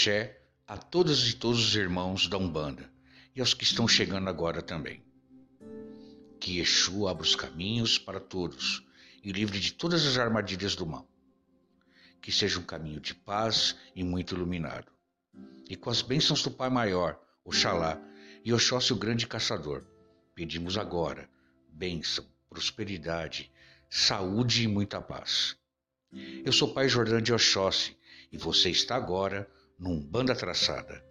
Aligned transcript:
Axé 0.00 0.40
a 0.66 0.78
todas 0.78 1.28
e 1.28 1.34
todos 1.34 1.62
os 1.62 1.76
irmãos 1.76 2.26
da 2.26 2.38
Umbanda 2.38 2.90
e 3.36 3.40
aos 3.40 3.52
que 3.52 3.64
estão 3.64 3.86
chegando 3.86 4.30
agora 4.30 4.62
também. 4.62 5.04
Que 6.40 6.58
Exu 6.58 7.06
abra 7.06 7.22
os 7.22 7.36
caminhos 7.36 7.98
para 7.98 8.18
todos 8.18 8.82
e 9.22 9.30
livre 9.30 9.60
de 9.60 9.74
todas 9.74 10.06
as 10.06 10.16
armadilhas 10.16 10.74
do 10.74 10.86
mal. 10.86 11.06
Que 12.22 12.32
seja 12.32 12.58
um 12.58 12.62
caminho 12.62 12.98
de 12.98 13.14
paz 13.14 13.76
e 13.94 14.02
muito 14.02 14.34
iluminado. 14.34 14.90
E 15.68 15.76
com 15.76 15.90
as 15.90 16.00
bênçãos 16.00 16.42
do 16.42 16.50
Pai 16.50 16.70
Maior, 16.70 17.20
Oxalá 17.44 18.00
e 18.42 18.54
Oxóssi 18.54 18.94
o 18.94 18.96
Grande 18.96 19.26
Caçador, 19.26 19.84
pedimos 20.34 20.78
agora 20.78 21.28
bênção, 21.68 22.24
prosperidade, 22.48 23.52
saúde 23.90 24.62
e 24.62 24.66
muita 24.66 24.98
paz. 24.98 25.58
Eu 26.42 26.54
sou 26.54 26.72
Pai 26.72 26.88
Jordão 26.88 27.20
de 27.20 27.34
Oxóssi 27.34 27.94
e 28.32 28.38
você 28.38 28.70
está 28.70 28.96
agora 28.96 29.46
num 29.80 30.00
Banda 30.00 30.34
Traçada. 30.34 31.02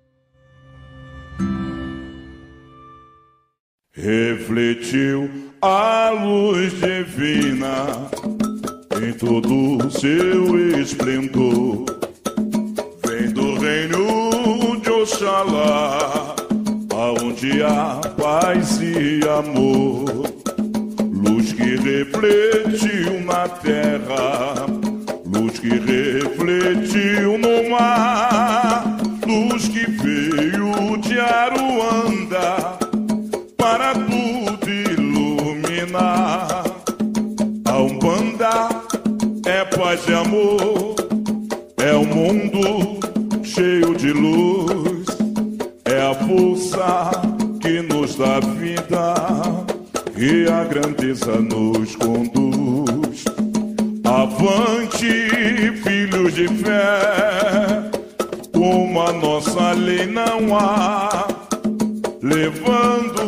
Refletiu 3.91 5.29
a 5.61 6.11
luz 6.11 6.71
divina 6.73 8.09
em 9.01 9.13
todo 9.13 9.85
o 9.85 9.91
seu 9.91 10.79
esplendor. 10.79 11.85
Vem 13.05 13.29
do 13.31 13.55
reino 13.59 14.79
de 14.81 14.89
Oxalá, 14.89 16.35
aonde 16.93 17.63
há 17.63 17.99
paz 18.17 18.79
e 18.81 19.19
amor. 19.27 20.05
Luz 21.11 21.51
que 21.51 21.75
refletiu 21.75 23.21
na 23.25 23.47
terra, 23.49 24.65
luz 25.25 25.59
que 25.59 25.69
refletiu 25.69 27.37
no 27.37 27.69
mar, 27.69 28.68
luz 29.29 29.67
que 29.67 29.85
veio 29.91 30.97
de 30.97 31.19
Aruanda 31.19 32.79
para 33.55 33.93
tudo 33.93 34.67
iluminar. 34.67 36.63
A 37.65 37.77
Umbanda 37.77 38.69
é 39.45 39.63
paz 39.65 40.01
e 40.07 40.13
amor, 40.13 40.95
é 41.77 41.95
um 41.95 42.05
mundo 42.05 42.99
cheio 43.43 43.95
de 43.95 44.11
luz, 44.11 45.05
é 45.85 46.01
a 46.01 46.15
força 46.15 47.11
que 47.61 47.83
nos 47.83 48.15
dá 48.15 48.39
vida 48.39 49.13
e 50.17 50.49
a 50.49 50.63
grandeza 50.63 51.39
nos 51.39 51.95
conduz. 51.97 53.25
Avante, 54.03 55.71
filhos 55.83 56.33
de 56.33 56.47
fé, 56.47 57.08
nossa 59.21 59.73
lei 59.73 60.05
não 60.05 60.55
há, 60.57 61.27
levando 62.21 63.18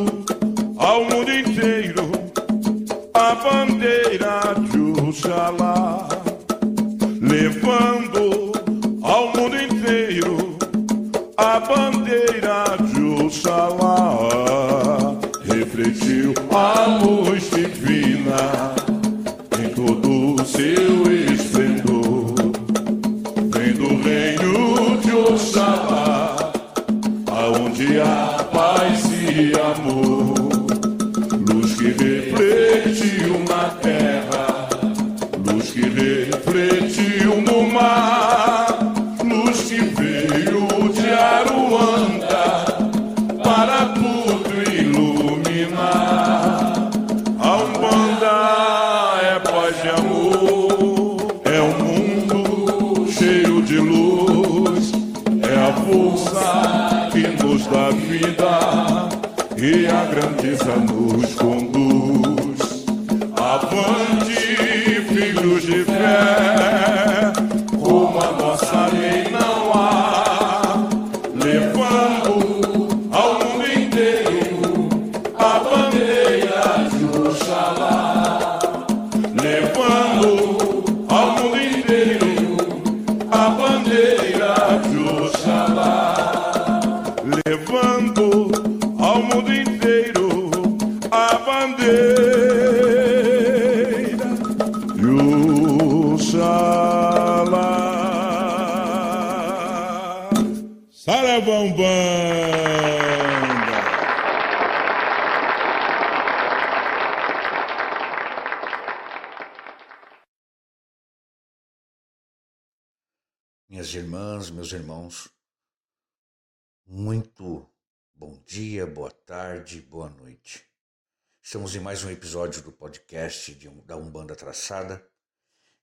Estamos 121.51 121.75
em 121.75 121.81
mais 121.81 122.01
um 122.05 122.09
episódio 122.09 122.61
do 122.61 122.71
podcast 122.71 123.53
de, 123.53 123.67
da 123.81 123.97
Umbanda 123.97 124.33
Traçada 124.37 125.05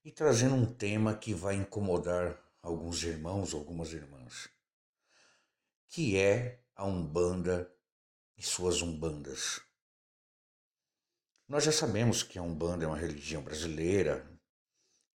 e 0.03 0.11
trazendo 0.11 0.55
um 0.55 0.65
tema 0.65 1.15
que 1.15 1.31
vai 1.31 1.53
incomodar 1.53 2.43
alguns 2.59 3.03
irmãos, 3.03 3.53
algumas 3.53 3.93
irmãs, 3.93 4.49
que 5.87 6.17
é 6.17 6.59
a 6.75 6.87
Umbanda 6.87 7.71
e 8.35 8.41
suas 8.41 8.81
Umbandas. 8.81 9.61
Nós 11.47 11.65
já 11.65 11.71
sabemos 11.71 12.23
que 12.23 12.39
a 12.39 12.41
Umbanda 12.41 12.85
é 12.85 12.87
uma 12.87 12.97
religião 12.97 13.43
brasileira, 13.43 14.27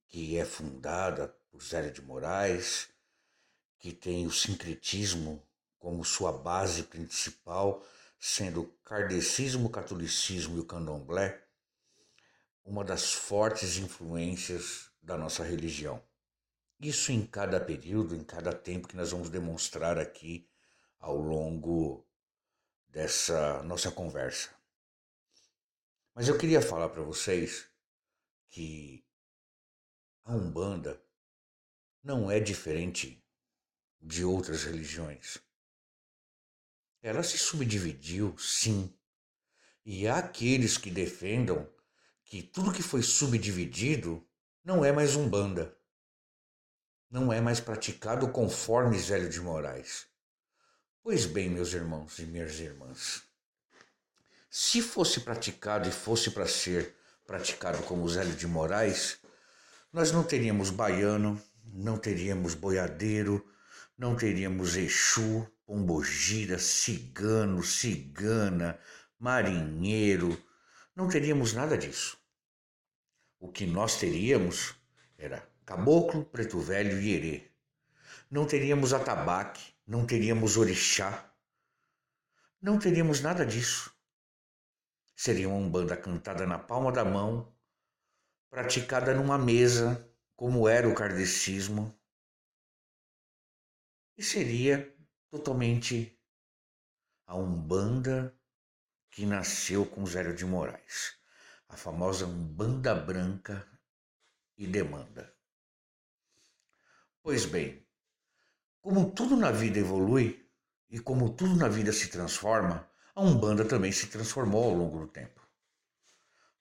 que 0.07 0.37
é 0.37 0.45
fundada 0.45 1.29
por 1.49 1.63
Zélio 1.63 1.91
de 1.91 2.03
Moraes, 2.03 2.89
que 3.79 3.91
tem 3.91 4.27
o 4.27 4.31
sincretismo 4.31 5.43
como 5.79 6.05
sua 6.05 6.31
base 6.31 6.83
principal, 6.83 7.83
sendo 8.25 8.61
o 8.61 8.67
kardecismo, 8.85 9.67
o 9.67 9.69
catolicismo 9.69 10.55
e 10.55 10.61
o 10.61 10.65
candomblé, 10.65 11.45
uma 12.63 12.81
das 12.81 13.11
fortes 13.11 13.75
influências 13.75 14.89
da 15.01 15.17
nossa 15.17 15.43
religião. 15.43 16.01
Isso 16.79 17.11
em 17.11 17.25
cada 17.25 17.59
período, 17.59 18.15
em 18.15 18.23
cada 18.23 18.53
tempo 18.53 18.87
que 18.87 18.95
nós 18.95 19.11
vamos 19.11 19.29
demonstrar 19.29 19.97
aqui 19.97 20.49
ao 20.99 21.17
longo 21.17 22.07
dessa 22.87 23.61
nossa 23.63 23.91
conversa. 23.91 24.51
Mas 26.15 26.29
eu 26.29 26.37
queria 26.37 26.61
falar 26.61 26.87
para 26.87 27.03
vocês 27.03 27.69
que 28.47 29.05
a 30.23 30.33
Umbanda 30.33 31.03
não 32.01 32.31
é 32.31 32.39
diferente 32.39 33.21
de 34.01 34.23
outras 34.23 34.63
religiões. 34.63 35.43
Ela 37.03 37.21
se 37.21 37.37
subdividiu, 37.37 38.33
sim. 38.39 38.89
E 39.85 40.07
há 40.07 40.19
aqueles 40.19 40.77
que 40.77 40.89
defendam 40.89 41.69
que 42.23 42.41
tudo 42.41 42.71
que 42.71 42.81
foi 42.81 43.03
subdividido 43.03 44.25
não 44.63 44.85
é 44.85 44.91
mais 44.93 45.13
Umbanda. 45.13 45.77
Não 47.11 47.31
é 47.31 47.41
mais 47.41 47.59
praticado 47.59 48.29
conforme 48.29 48.97
Zélio 48.97 49.29
de 49.29 49.41
Moraes. 49.41 50.07
Pois 51.01 51.25
bem, 51.25 51.49
meus 51.49 51.73
irmãos 51.73 52.17
e 52.19 52.23
minhas 52.23 52.57
irmãs, 52.57 53.23
se 54.49 54.81
fosse 54.81 55.19
praticado 55.19 55.89
e 55.89 55.91
fosse 55.91 56.31
para 56.31 56.47
ser 56.47 56.95
praticado 57.27 57.83
como 57.83 58.07
Zélio 58.07 58.33
de 58.33 58.47
Moraes, 58.47 59.17
nós 59.91 60.13
não 60.13 60.23
teríamos 60.23 60.69
baiano, 60.69 61.39
não 61.65 61.97
teríamos 61.97 62.55
boiadeiro, 62.55 63.45
não 63.97 64.15
teríamos 64.15 64.77
Exu, 64.77 65.45
pombogira, 65.65 66.59
cigano, 66.59 67.63
cigana, 67.63 68.79
marinheiro, 69.17 70.41
não 70.95 71.07
teríamos 71.07 71.53
nada 71.53 71.77
disso. 71.77 72.17
O 73.39 73.51
que 73.51 73.65
nós 73.65 73.99
teríamos 73.99 74.75
era 75.17 75.47
caboclo, 75.65 76.25
preto 76.25 76.59
velho 76.59 76.99
e 76.99 77.13
herê. 77.13 77.51
Não 78.29 78.45
teríamos 78.45 78.93
atabaque, 78.93 79.73
não 79.87 80.05
teríamos 80.05 80.57
orixá, 80.57 81.31
não 82.61 82.79
teríamos 82.79 83.21
nada 83.21 83.45
disso. 83.45 83.93
Seria 85.15 85.47
uma 85.47 85.57
umbanda 85.57 85.95
cantada 85.95 86.45
na 86.45 86.57
palma 86.57 86.91
da 86.91 87.05
mão, 87.05 87.53
praticada 88.49 89.13
numa 89.13 89.37
mesa, 89.37 90.09
como 90.35 90.67
era 90.67 90.87
o 90.87 90.95
kardecismo, 90.95 91.97
e 94.17 94.23
seria 94.23 94.92
totalmente 95.33 96.15
a 97.25 97.35
umbanda 97.35 98.39
que 99.09 99.25
nasceu 99.25 99.83
com 99.83 100.05
Zélio 100.05 100.35
de 100.35 100.45
Moraes, 100.45 101.15
a 101.67 101.75
famosa 101.75 102.27
umbanda 102.27 102.93
branca 102.93 103.67
e 104.55 104.67
demanda. 104.67 105.35
Pois 107.23 107.47
bem, 107.47 107.83
como 108.79 109.09
tudo 109.09 109.35
na 109.35 109.49
vida 109.49 109.79
evolui 109.79 110.47
e 110.87 110.99
como 110.99 111.33
tudo 111.33 111.55
na 111.55 111.67
vida 111.67 111.91
se 111.91 112.09
transforma, 112.09 112.87
a 113.15 113.21
Umbanda 113.23 113.65
também 113.65 113.91
se 113.91 114.05
transformou 114.05 114.65
ao 114.65 114.77
longo 114.77 114.99
do 114.99 115.07
tempo. 115.07 115.41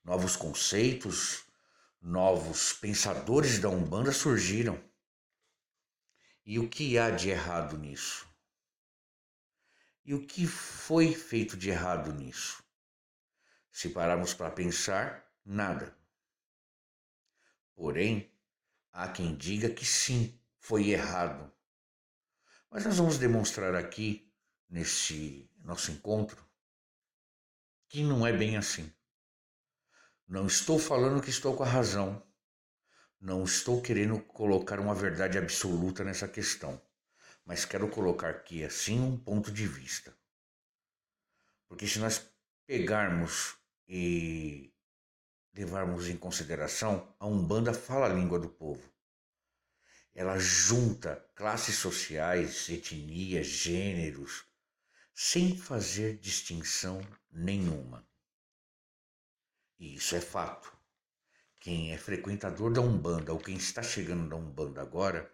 Novos 0.03 0.35
conceitos, 0.35 1.45
novos 2.01 2.73
pensadores 2.73 3.59
da 3.59 3.69
Umbanda 3.69 4.13
surgiram. 4.13 4.83
E 6.43 6.59
o 6.59 6.71
que 6.71 6.97
há 6.97 7.11
de 7.11 7.29
errado 7.29 7.77
nisso? 7.77 8.32
E 10.05 10.15
o 10.15 10.27
que 10.27 10.47
foi 10.47 11.15
feito 11.15 11.57
de 11.57 11.71
errado 11.71 12.13
nisso? 12.13 12.63
Se 13.71 13.89
pararmos 13.89 14.35
para 14.35 14.51
pensar, 14.51 15.25
nada. 15.45 15.97
Porém, 17.75 18.31
há 18.93 19.09
quem 19.09 19.37
diga 19.37 19.71
que 19.71 19.87
sim, 19.87 20.39
foi 20.59 20.91
errado. 20.91 21.53
Mas 22.71 22.85
nós 22.85 22.97
vamos 22.97 23.19
demonstrar 23.19 23.75
aqui, 23.75 24.33
nesse 24.69 25.51
nosso 25.59 25.91
encontro, 25.91 26.45
que 27.89 28.03
não 28.03 28.27
é 28.27 28.33
bem 28.33 28.57
assim. 28.57 28.93
Não 30.27 30.47
estou 30.47 30.79
falando 30.79 31.23
que 31.23 31.31
estou 31.31 31.55
com 31.55 31.63
a 31.63 31.69
razão. 31.69 32.27
Não 33.21 33.45
estou 33.45 33.81
querendo 33.83 34.19
colocar 34.21 34.81
uma 34.81 34.95
verdade 34.95 35.39
absoluta 35.39 36.03
nessa 36.03 36.27
questão, 36.27 36.83
mas 37.45 37.65
quero 37.65 37.89
colocar 37.89 38.31
aqui 38.31 38.65
assim 38.65 39.01
um 39.01 39.17
ponto 39.17 39.51
de 39.51 39.67
vista. 39.67 40.17
Porque 41.69 41.87
se 41.87 41.99
nós 41.99 42.31
pegarmos 42.67 43.57
e 43.89 44.73
levarmos 45.55 46.09
em 46.09 46.17
consideração, 46.17 47.15
a 47.19 47.27
Umbanda 47.27 47.75
fala 47.75 48.07
a 48.07 48.13
língua 48.13 48.39
do 48.39 48.49
povo. 48.49 48.91
Ela 50.15 50.39
junta 50.39 51.17
classes 51.35 51.77
sociais, 51.77 52.69
etnias, 52.69 53.47
gêneros, 53.47 54.45
sem 55.15 55.57
fazer 55.57 56.19
distinção 56.19 57.01
nenhuma. 57.31 58.07
E 59.79 59.95
isso 59.95 60.15
é 60.15 60.21
fato. 60.21 60.73
Quem 61.59 61.93
é 61.93 61.99
frequentador 61.99 62.73
da 62.73 62.81
Umbanda 62.81 63.33
ou 63.33 63.39
quem 63.39 63.57
está 63.57 63.83
chegando 63.83 64.29
da 64.29 64.37
Umbanda 64.37 64.83
agora, 64.83 65.33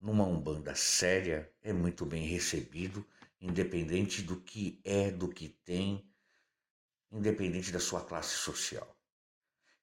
numa 0.00 0.24
Umbanda 0.24 0.74
séria, 0.74 1.52
é 1.62 1.72
muito 1.72 2.06
bem 2.06 2.26
recebido, 2.26 3.06
independente 3.40 4.22
do 4.22 4.40
que 4.40 4.80
é, 4.82 5.10
do 5.10 5.28
que 5.28 5.48
tem, 5.48 6.08
independente 7.12 7.70
da 7.70 7.80
sua 7.80 8.02
classe 8.02 8.34
social, 8.34 8.96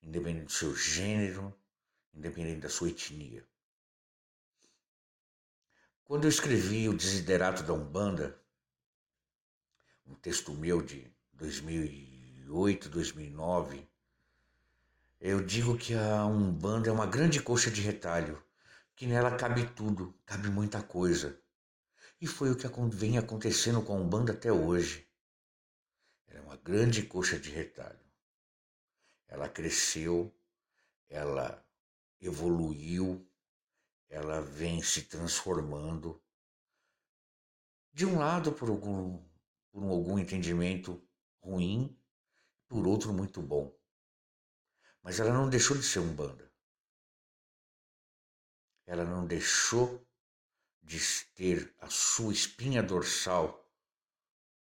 independente 0.01 0.45
do 0.45 0.51
seu 0.51 0.75
gênero, 0.75 1.53
independente 2.13 2.61
da 2.61 2.69
sua 2.69 2.89
etnia. 2.89 3.45
Quando 6.03 6.23
eu 6.23 6.29
escrevi 6.29 6.87
o 6.87 6.95
Desiderato 6.95 7.63
da 7.63 7.73
Umbanda, 7.73 8.41
um 10.05 10.15
texto 10.15 10.53
meu 10.53 10.81
de 10.81 11.11
2008, 11.33 12.89
2009, 12.89 13.87
eu 15.19 15.43
digo 15.43 15.77
que 15.77 15.93
a 15.93 16.25
Umbanda 16.25 16.89
é 16.89 16.93
uma 16.93 17.05
grande 17.05 17.41
coxa 17.41 17.69
de 17.69 17.81
retalho, 17.81 18.41
que 18.97 19.05
nela 19.05 19.37
cabe 19.37 19.67
tudo, 19.75 20.19
cabe 20.25 20.49
muita 20.49 20.81
coisa. 20.81 21.39
E 22.19 22.25
foi 22.25 22.49
o 22.49 22.57
que 22.57 22.67
vem 22.89 23.19
acontecendo 23.19 23.83
com 23.83 23.93
a 23.93 23.95
Umbanda 23.95 24.33
até 24.33 24.51
hoje. 24.51 25.07
Ela 26.25 26.39
é 26.39 26.41
uma 26.41 26.57
grande 26.57 27.03
coxa 27.03 27.39
de 27.39 27.51
retalho. 27.51 28.03
Ela 29.27 29.47
cresceu, 29.47 30.35
ela 31.07 31.63
evoluiu, 32.19 33.29
ela 34.09 34.41
vem 34.41 34.81
se 34.81 35.03
transformando. 35.03 36.19
De 37.93 38.03
um 38.03 38.17
lado, 38.17 38.51
por 38.51 38.67
algum 38.67 39.23
por 39.71 39.83
algum 39.83 40.17
entendimento 40.17 40.99
ruim, 41.39 41.95
por 42.67 42.87
outro 42.87 43.13
muito 43.13 43.43
bom. 43.43 43.71
Mas 45.03 45.19
ela 45.19 45.31
não 45.31 45.47
deixou 45.47 45.77
de 45.77 45.83
ser 45.83 45.99
umbanda. 45.99 46.46
Ela 48.87 49.05
não 49.05 49.27
deixou 49.27 50.03
de 50.81 50.99
ter 51.35 51.75
a 51.79 51.89
sua 51.89 52.33
espinha 52.33 52.81
dorsal 52.81 53.71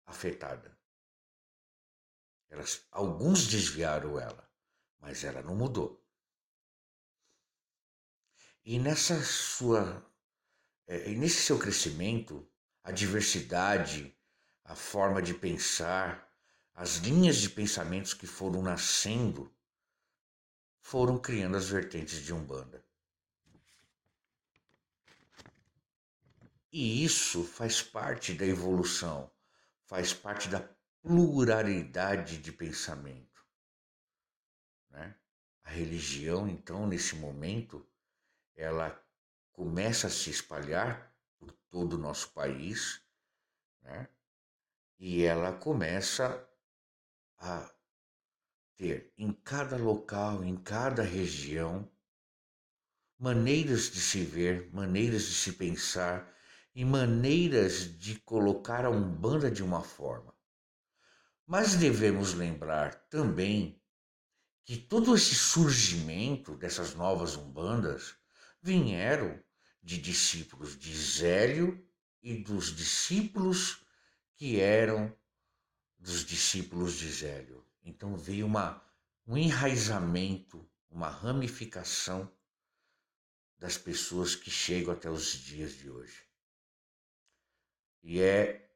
afetada. 0.04 0.76
Elas, 2.50 2.84
alguns 2.90 3.46
desviaram 3.46 4.18
ela, 4.18 4.50
mas 4.98 5.22
ela 5.22 5.42
não 5.42 5.54
mudou. 5.54 6.04
E 8.64 8.78
nessa 8.80 9.22
sua, 9.22 10.04
é, 10.86 11.10
nesse 11.10 11.42
seu 11.42 11.58
crescimento, 11.58 12.50
a 12.82 12.90
diversidade 12.90 14.18
a 14.68 14.74
forma 14.74 15.22
de 15.22 15.32
pensar, 15.32 16.30
as 16.74 16.96
linhas 16.96 17.38
de 17.38 17.48
pensamentos 17.48 18.12
que 18.12 18.26
foram 18.26 18.60
nascendo, 18.62 19.50
foram 20.82 21.18
criando 21.18 21.56
as 21.56 21.70
vertentes 21.70 22.22
de 22.22 22.34
Umbanda. 22.34 22.84
E 26.70 27.04
isso 27.04 27.44
faz 27.44 27.82
parte 27.82 28.34
da 28.34 28.44
evolução, 28.44 29.30
faz 29.87 30.12
parte 30.12 30.48
da 30.48 30.60
pluralidade 31.02 32.38
de 32.38 32.52
pensamento. 32.52 33.46
Né? 34.90 35.14
A 35.64 35.70
religião, 35.70 36.46
então, 36.46 36.87
nesse 36.87 37.16
momento, 37.16 37.87
ela 38.54 39.02
começa 39.52 40.08
a 40.08 40.10
se 40.10 40.30
espalhar 40.30 41.14
por 41.38 41.50
todo 41.70 41.94
o 41.94 41.98
nosso 41.98 42.30
país, 42.30 43.00
né? 43.82 44.08
E 44.98 45.22
ela 45.22 45.52
começa 45.52 46.48
a 47.38 47.72
ter 48.76 49.12
em 49.16 49.32
cada 49.32 49.76
local, 49.76 50.44
em 50.44 50.56
cada 50.56 51.02
região, 51.02 51.90
maneiras 53.18 53.90
de 53.90 54.00
se 54.00 54.25
ver, 54.25 54.72
maneiras 54.72 55.25
de 55.25 55.34
se 55.34 55.52
pensar 55.52 56.32
e 56.78 56.85
maneiras 56.85 57.99
de 57.99 58.20
colocar 58.20 58.85
a 58.85 58.90
Umbanda 58.90 59.50
de 59.50 59.64
uma 59.64 59.82
forma. 59.82 60.32
Mas 61.44 61.75
devemos 61.75 62.35
lembrar 62.35 62.94
também 63.11 63.82
que 64.64 64.76
todo 64.76 65.12
esse 65.16 65.35
surgimento 65.35 66.54
dessas 66.54 66.94
novas 66.94 67.35
Umbandas 67.35 68.14
vieram 68.62 69.42
de 69.82 70.00
discípulos 70.00 70.78
de 70.78 70.97
Zélio 70.97 71.85
e 72.23 72.37
dos 72.37 72.66
discípulos 72.66 73.85
que 74.37 74.61
eram 74.61 75.12
dos 75.99 76.25
discípulos 76.25 76.94
de 76.94 77.11
Zélio. 77.11 77.66
Então 77.82 78.16
veio 78.16 78.47
uma, 78.47 78.80
um 79.26 79.37
enraizamento, 79.37 80.64
uma 80.88 81.08
ramificação 81.08 82.32
das 83.58 83.76
pessoas 83.76 84.37
que 84.37 84.49
chegam 84.49 84.92
até 84.92 85.11
os 85.11 85.32
dias 85.32 85.73
de 85.76 85.90
hoje. 85.90 86.27
E 88.02 88.20
é 88.20 88.70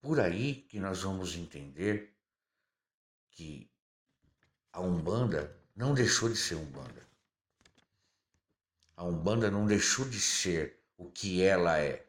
por 0.00 0.20
aí 0.20 0.62
que 0.62 0.78
nós 0.78 1.02
vamos 1.02 1.34
entender 1.34 2.16
que 3.30 3.70
a 4.72 4.80
Umbanda 4.80 5.58
não 5.74 5.94
deixou 5.94 6.28
de 6.28 6.36
ser 6.36 6.54
Umbanda. 6.54 7.06
A 8.96 9.04
Umbanda 9.04 9.50
não 9.50 9.66
deixou 9.66 10.08
de 10.08 10.20
ser 10.20 10.82
o 10.96 11.10
que 11.10 11.42
ela 11.42 11.78
é 11.78 12.06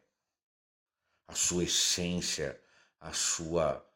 a 1.26 1.34
sua 1.34 1.64
essência, 1.64 2.58
a 2.98 3.12
sua 3.12 3.86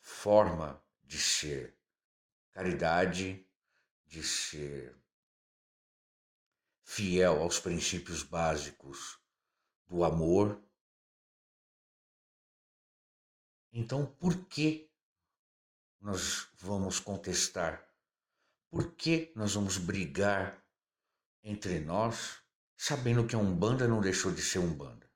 forma 0.00 0.82
de 1.04 1.18
ser. 1.18 1.76
Caridade, 2.52 3.46
de 4.06 4.22
ser 4.22 4.96
fiel 6.82 7.42
aos 7.42 7.60
princípios 7.60 8.22
básicos 8.22 9.18
do 9.86 10.02
amor. 10.02 10.60
Então, 13.80 14.04
por 14.04 14.34
que 14.46 14.90
nós 16.00 16.48
vamos 16.54 16.98
contestar? 16.98 17.88
Por 18.68 18.92
que 18.96 19.32
nós 19.36 19.54
vamos 19.54 19.78
brigar 19.78 20.60
entre 21.44 21.78
nós, 21.78 22.42
sabendo 22.76 23.24
que 23.24 23.36
a 23.36 23.38
Umbanda 23.38 23.86
não 23.86 24.00
deixou 24.00 24.32
de 24.32 24.42
ser 24.42 24.58
Umbanda? 24.58 25.08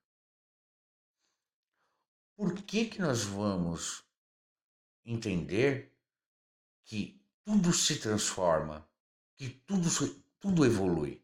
Por 2.37 2.54
que 2.54 2.85
que 2.85 3.00
nós 3.00 3.25
vamos 3.25 4.04
entender 5.04 5.92
que 6.85 7.21
tudo 7.42 7.73
se 7.73 7.99
transforma, 7.99 8.88
que 9.35 9.50
tudo, 9.66 9.88
tudo 10.38 10.64
evolui? 10.64 11.21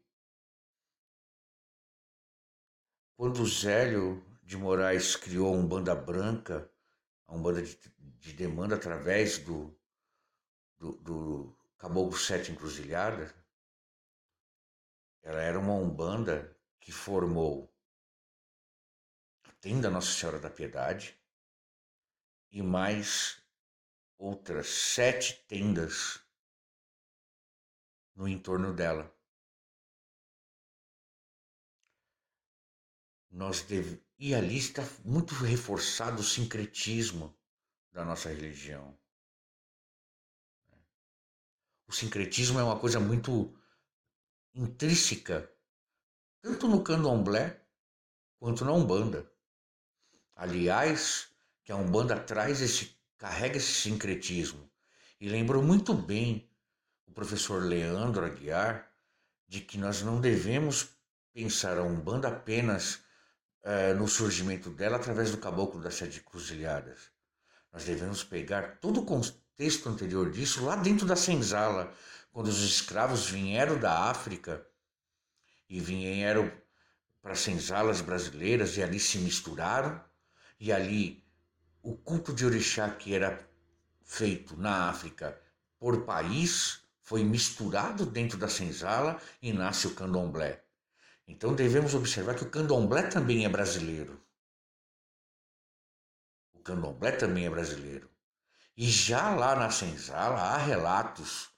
Quando 3.17 3.47
Zélio 3.47 4.27
de 4.43 4.57
Moraes 4.57 5.15
criou 5.15 5.55
a 5.55 5.57
Umbanda 5.57 5.95
Branca, 5.95 6.69
a 7.29 7.35
Umbanda 7.35 7.63
de, 7.63 7.79
de 8.19 8.33
demanda 8.33 8.75
através 8.75 9.39
do, 9.39 9.79
do, 10.79 10.93
do 10.97 11.57
Caboclo 11.77 12.19
Sete 12.19 12.51
Encruzilhadas, 12.51 13.33
ela 15.23 15.41
era 15.41 15.59
uma 15.59 15.75
Umbanda 15.75 16.57
que 16.81 16.91
formou 16.91 17.73
a 19.45 19.53
tenda 19.61 19.91
Nossa 19.91 20.11
Senhora 20.11 20.41
da 20.41 20.51
Piedade 20.51 21.17
e 22.51 22.63
mais 22.63 23.43
outras 24.17 24.69
sete 24.69 25.45
tendas 25.47 26.21
no 28.15 28.27
entorno 28.27 28.73
dela. 28.73 29.15
Nós 33.31 33.63
deve... 33.63 34.03
E 34.19 34.35
ali 34.35 34.57
está 34.57 34.83
muito 35.05 35.35
reforçado 35.35 36.21
o 36.21 36.25
sincretismo 36.25 37.37
da 37.93 38.05
nossa 38.05 38.29
religião. 38.29 38.99
O 41.87 41.93
sincretismo 41.93 42.59
é 42.59 42.65
uma 42.65 42.79
coisa 42.79 43.01
muito 43.01 43.57
intrínseca, 44.55 45.51
tanto 46.43 46.69
no 46.69 46.83
candomblé 46.83 47.65
quanto 48.39 48.65
na 48.65 48.73
Umbanda. 48.73 49.31
Aliás, 50.35 51.29
que 51.65 51.73
a 51.73 51.77
Umbanda 51.77 52.19
traz 52.19 52.61
esse, 52.61 52.97
carrega 53.17 53.57
esse 53.57 53.73
sincretismo. 53.73 54.71
E 55.21 55.29
lembrou 55.29 55.63
muito 55.63 55.95
bem 55.95 56.49
o 57.07 57.13
professor 57.13 57.63
Leandro 57.63 58.25
Aguiar 58.25 58.93
de 59.47 59.61
que 59.61 59.79
nós 59.79 60.03
não 60.03 60.21
devemos 60.21 60.91
pensar 61.33 61.79
a 61.79 61.83
Umbanda 61.83 62.29
apenas 62.29 63.03
é, 63.63 63.93
no 63.95 64.09
surgimento 64.09 64.71
dela 64.71 64.97
através 64.97 65.31
do 65.31 65.39
caboclo 65.39 65.81
das 65.81 65.95
sete 65.95 66.21
cruzilhadas. 66.21 67.11
Nós 67.73 67.85
devemos 67.85 68.25
pegar 68.25 68.79
todo 68.81 69.01
o 69.01 69.05
contexto 69.05 69.89
anterior 69.89 70.31
disso 70.31 70.65
lá 70.65 70.77
dentro 70.77 71.07
da 71.07 71.17
senzala, 71.17 71.93
quando 72.33 72.49
os 72.49 72.63
escravos 72.63 73.29
vieram 73.29 73.79
da 73.79 74.11
África 74.11 74.67
e 75.69 75.81
vieram 75.81 76.51
para 77.21 77.33
as 77.33 77.41
senzalas 77.41 78.01
brasileiras 78.01 78.77
e 78.77 78.83
ali 78.83 78.99
se 78.99 79.19
misturaram, 79.19 80.03
e 80.59 80.73
ali 80.73 81.25
o 81.83 81.97
culto 81.97 82.33
de 82.33 82.47
orixá 82.47 82.89
que 82.91 83.15
era 83.15 83.47
feito 84.03 84.57
na 84.57 84.89
África 84.89 85.39
por 85.79 86.05
país 86.05 86.83
foi 87.03 87.23
misturado 87.25 88.05
dentro 88.05 88.39
da 88.39 88.49
senzala 88.49 89.21
e 89.41 89.53
nasce 89.53 89.87
o 89.87 89.95
candomblé. 89.95 90.65
Então 91.29 91.55
devemos 91.55 91.95
observar 91.95 92.35
que 92.35 92.43
o 92.43 92.51
candomblé 92.51 93.03
também 93.03 93.45
é 93.45 93.49
brasileiro. 93.51 94.19
O 96.55 96.61
candomblé 96.61 97.13
também 97.13 97.45
é 97.45 97.51
brasileiro. 97.51 98.11
E 98.75 98.89
já 98.89 99.35
lá 99.35 99.55
na 99.55 99.71
senzala 99.71 100.41
há 100.41 100.57
relatos 100.57 101.51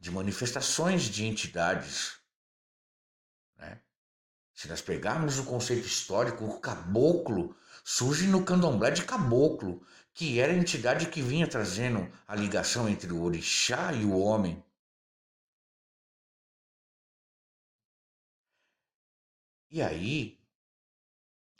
de 0.00 0.10
manifestações 0.10 1.02
de 1.02 1.26
entidades. 1.26 2.18
Né? 3.58 3.82
Se 4.54 4.66
nós 4.66 4.80
pegarmos 4.80 5.38
o 5.38 5.44
conceito 5.44 5.86
histórico, 5.86 6.46
o 6.46 6.58
caboclo 6.58 7.54
surge 7.84 8.26
no 8.26 8.44
candomblé 8.44 8.92
de 8.92 9.04
caboclo, 9.04 9.86
que 10.14 10.40
era 10.40 10.52
a 10.52 10.56
entidade 10.56 11.08
que 11.08 11.20
vinha 11.20 11.46
trazendo 11.46 12.10
a 12.26 12.34
ligação 12.34 12.88
entre 12.88 13.12
o 13.12 13.22
orixá 13.22 13.92
e 13.92 14.04
o 14.04 14.18
homem. 14.18 14.64
E 19.70 19.82
aí, 19.82 20.40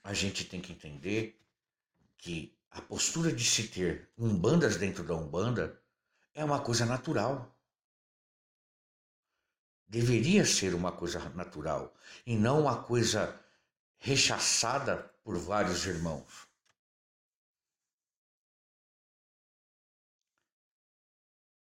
a 0.03 0.15
gente 0.15 0.45
tem 0.45 0.61
que 0.61 0.73
entender 0.73 1.39
que 2.17 2.59
a 2.71 2.81
postura 2.81 3.33
de 3.33 3.45
se 3.45 3.69
ter 3.69 4.11
umbandas 4.17 4.77
dentro 4.77 5.05
da 5.05 5.15
umbanda 5.15 5.83
é 6.35 6.45
uma 6.45 6.63
coisa 6.63 6.87
natural. 6.87 7.55
Deveria 9.87 10.45
ser 10.45 10.75
uma 10.75 10.93
coisa 10.93 11.19
natural 11.31 11.95
e 12.27 12.37
não 12.37 12.61
uma 12.61 12.83
coisa 12.83 13.39
rechaçada 13.99 15.03
por 15.23 15.37
vários 15.37 15.85
irmãos. 15.85 16.49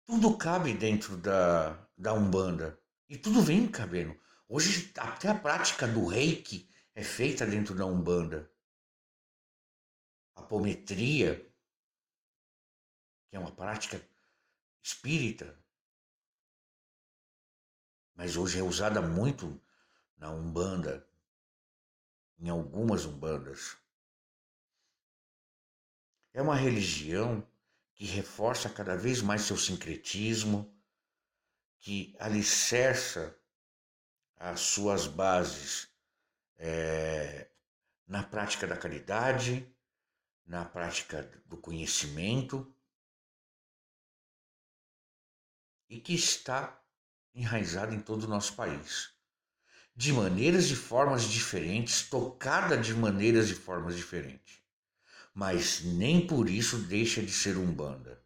Tudo 0.05 0.37
cabe 0.37 0.73
dentro 0.73 1.17
da, 1.17 1.77
da 1.97 2.13
Umbanda 2.13 2.79
e 3.09 3.17
tudo 3.17 3.41
vem 3.41 3.67
cabendo. 3.67 4.17
Hoje 4.49 4.93
até 4.97 5.27
a 5.27 5.37
prática 5.37 5.85
do 5.85 6.05
reiki 6.05 6.71
é 6.95 7.03
feita 7.03 7.45
dentro 7.45 7.75
da 7.75 7.85
Umbanda. 7.85 8.49
A 10.35 10.39
apometria, 10.39 11.35
que 13.27 13.35
é 13.35 13.39
uma 13.39 13.51
prática 13.51 14.01
espírita, 14.81 15.61
mas 18.15 18.37
hoje 18.37 18.57
é 18.57 18.63
usada 18.63 19.01
muito 19.01 19.61
na 20.17 20.31
Umbanda, 20.31 21.05
em 22.39 22.47
algumas 22.47 23.03
Umbandas. 23.03 23.75
É 26.31 26.41
uma 26.41 26.55
religião 26.55 27.45
que 27.93 28.05
reforça 28.05 28.69
cada 28.69 28.95
vez 28.95 29.21
mais 29.21 29.41
seu 29.41 29.57
sincretismo, 29.57 30.73
que 31.79 32.15
alicerça 32.17 33.36
as 34.37 34.59
suas 34.61 35.07
bases 35.07 35.87
é, 36.57 37.49
na 38.07 38.23
prática 38.23 38.67
da 38.67 38.77
caridade, 38.77 39.67
na 40.45 40.63
prática 40.63 41.23
do 41.45 41.57
conhecimento 41.57 42.73
e 45.89 45.99
que 45.99 46.13
está 46.13 46.81
enraizada 47.33 47.93
em 47.93 47.99
todo 47.99 48.23
o 48.23 48.27
nosso 48.27 48.55
país. 48.55 49.11
De 49.95 50.13
maneiras 50.13 50.65
e 50.69 50.75
formas 50.75 51.23
diferentes, 51.23 52.03
tocada 52.03 52.77
de 52.77 52.93
maneiras 52.93 53.49
e 53.49 53.55
formas 53.55 53.95
diferentes. 53.95 54.61
Mas 55.33 55.81
nem 55.81 56.25
por 56.25 56.49
isso 56.49 56.77
deixa 56.79 57.21
de 57.21 57.31
ser 57.31 57.57
umbanda. 57.57 58.23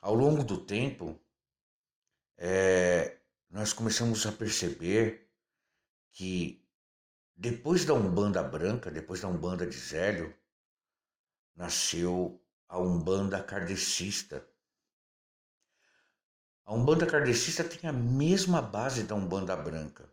Ao 0.00 0.14
longo 0.14 0.42
do 0.42 0.58
tempo, 0.58 1.20
é, 2.36 3.18
nós 3.50 3.72
começamos 3.72 4.26
a 4.26 4.32
perceber 4.32 5.30
que 6.12 6.62
depois 7.36 7.84
da 7.84 7.94
Umbanda 7.94 8.42
Branca, 8.42 8.90
depois 8.90 9.20
da 9.20 9.28
Umbanda 9.28 9.66
de 9.66 9.76
Zélio, 9.76 10.34
nasceu 11.54 12.42
a 12.68 12.78
Umbanda 12.78 13.42
Kardecista. 13.42 14.46
A 16.64 16.74
Umbanda 16.74 17.06
Kardecista 17.06 17.64
tem 17.64 17.90
a 17.90 17.92
mesma 17.92 18.62
base 18.62 19.02
da 19.02 19.14
Umbanda 19.14 19.56
Branca, 19.56 20.08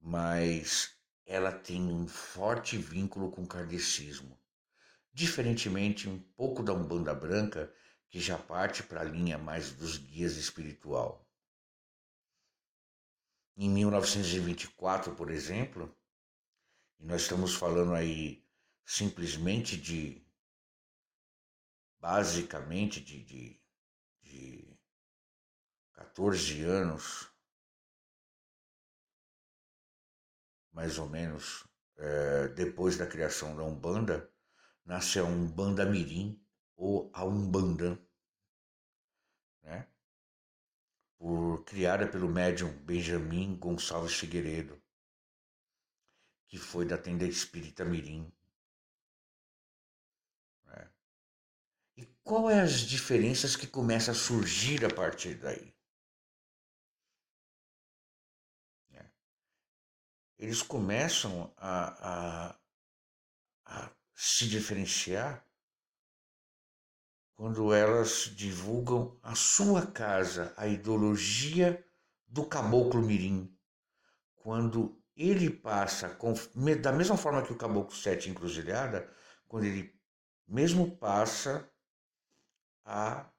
mas 0.00 0.94
ela 1.26 1.50
tem 1.50 1.82
um 1.82 2.06
forte 2.06 2.76
vínculo 2.76 3.30
com 3.30 3.42
o 3.42 3.48
kardecismo. 3.48 4.38
Diferentemente 5.12 6.08
um 6.08 6.18
pouco 6.36 6.62
da 6.62 6.72
Umbanda 6.72 7.14
Branca, 7.14 7.72
que 8.14 8.20
já 8.20 8.38
parte 8.38 8.80
para 8.80 9.00
a 9.00 9.04
linha 9.04 9.36
mais 9.36 9.72
dos 9.72 9.98
guias 9.98 10.36
espiritual. 10.36 11.28
Em 13.56 13.68
1924, 13.68 15.16
por 15.16 15.32
exemplo, 15.32 15.92
e 17.00 17.04
nós 17.06 17.22
estamos 17.22 17.56
falando 17.56 17.92
aí 17.92 18.48
simplesmente 18.84 19.76
de, 19.76 20.24
basicamente 21.98 23.00
de, 23.00 23.24
de, 23.24 23.60
de 24.22 24.78
14 25.94 26.62
anos, 26.62 27.28
mais 30.70 31.00
ou 31.00 31.08
menos, 31.08 31.66
é, 31.96 32.46
depois 32.50 32.96
da 32.96 33.08
criação 33.08 33.56
da 33.56 33.64
Umbanda, 33.64 34.32
nasce 34.84 35.18
a 35.18 35.24
Umbanda 35.24 35.84
Mirim, 35.84 36.40
ou 36.76 37.10
a 37.14 37.24
Umbanda, 37.24 38.00
né? 39.64 39.88
por, 41.24 41.64
criada 41.64 42.06
pelo 42.06 42.28
médium 42.28 42.70
Benjamin 42.84 43.56
Gonçalves 43.56 44.14
Figueiredo, 44.14 44.78
que 46.46 46.58
foi 46.58 46.84
da 46.84 46.98
tenda 46.98 47.24
espírita 47.24 47.82
Mirim. 47.82 48.30
É. 50.68 50.88
E 51.96 52.06
qual 52.22 52.50
é 52.50 52.60
as 52.60 52.80
diferenças 52.80 53.56
que 53.56 53.66
começam 53.66 54.12
a 54.12 54.16
surgir 54.16 54.84
a 54.84 54.94
partir 54.94 55.36
daí? 55.36 55.74
É. 58.92 59.06
Eles 60.38 60.60
começam 60.62 61.52
a, 61.56 62.50
a, 62.50 62.60
a 63.64 63.96
se 64.14 64.46
diferenciar 64.46 65.42
quando 67.36 67.72
elas 67.72 68.30
divulgam 68.34 69.18
a 69.22 69.34
sua 69.34 69.86
casa, 69.86 70.54
a 70.56 70.66
ideologia 70.66 71.84
do 72.26 72.44
caboclo 72.46 73.02
mirim, 73.02 73.56
quando 74.36 75.00
ele 75.16 75.50
passa, 75.50 76.16
da 76.80 76.92
mesma 76.92 77.16
forma 77.16 77.42
que 77.42 77.52
o 77.52 77.58
caboclo 77.58 77.94
sete 77.94 78.30
encruzilhada, 78.30 79.08
quando 79.48 79.64
ele 79.64 79.94
mesmo 80.46 80.96
passa 80.96 81.68
a 82.84 83.30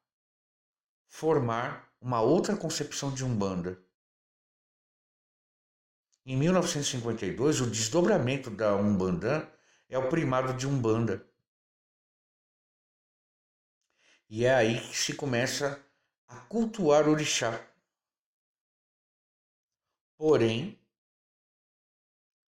formar 1.07 1.89
uma 2.01 2.21
outra 2.21 2.55
concepção 2.55 3.13
de 3.13 3.23
Umbanda. 3.23 3.81
Em 6.25 6.35
1952, 6.35 7.61
o 7.61 7.69
desdobramento 7.69 8.49
da 8.49 8.75
Umbanda 8.75 9.51
é 9.87 9.97
o 9.97 10.09
primado 10.09 10.53
de 10.53 10.67
Umbanda. 10.67 11.25
E 14.37 14.43
é 14.43 14.53
aí 14.53 14.81
que 14.81 14.97
se 14.97 15.15
começa 15.15 15.81
a 16.27 16.41
cultuar 16.41 17.07
o 17.07 17.11
orixá. 17.11 17.53
Porém, 20.17 20.77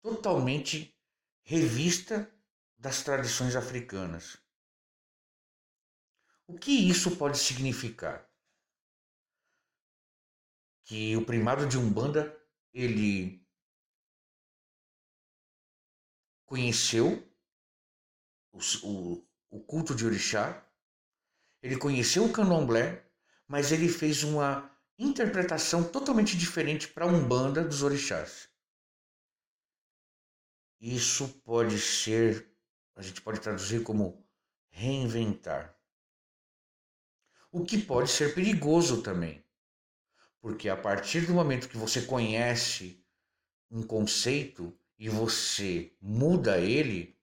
totalmente 0.02 0.98
revista 1.44 2.34
das 2.78 3.04
tradições 3.04 3.58
africanas. 3.58 4.38
O 6.48 6.58
que 6.58 6.72
isso 6.72 7.18
pode 7.18 7.38
significar? 7.38 8.26
Que 10.86 11.18
o 11.18 11.26
primado 11.26 11.68
de 11.68 11.78
Umbanda 11.78 12.42
ele 12.74 13.46
conheceu 16.46 17.30
o, 18.54 18.60
o, 18.82 19.28
o 19.50 19.60
culto 19.60 19.94
de 19.94 20.06
orixá, 20.06 20.65
ele 21.66 21.78
conheceu 21.78 22.24
o 22.24 22.32
candomblé, 22.32 23.04
mas 23.48 23.72
ele 23.72 23.90
fez 23.90 24.22
uma 24.22 24.72
interpretação 25.00 25.84
totalmente 25.84 26.38
diferente 26.38 26.88
para 26.88 27.06
a 27.06 27.08
Umbanda 27.08 27.64
dos 27.64 27.82
orixás. 27.82 28.48
Isso 30.80 31.28
pode 31.44 31.80
ser, 31.80 32.48
a 32.96 33.02
gente 33.02 33.20
pode 33.20 33.40
traduzir 33.40 33.82
como 33.82 34.24
reinventar. 34.70 35.76
O 37.52 37.66
que 37.66 37.80
pode 37.80 38.12
ser 38.12 38.36
perigoso 38.36 39.02
também, 39.02 39.44
porque 40.40 40.70
a 40.70 40.78
partir 40.78 41.26
do 41.26 41.34
momento 41.34 41.68
que 41.68 41.78
você 41.78 42.04
conhece 42.04 43.04
um 43.72 43.82
conceito 43.82 44.72
e 45.00 45.10
você 45.10 45.92
muda 46.00 46.60
ele, 46.60 47.20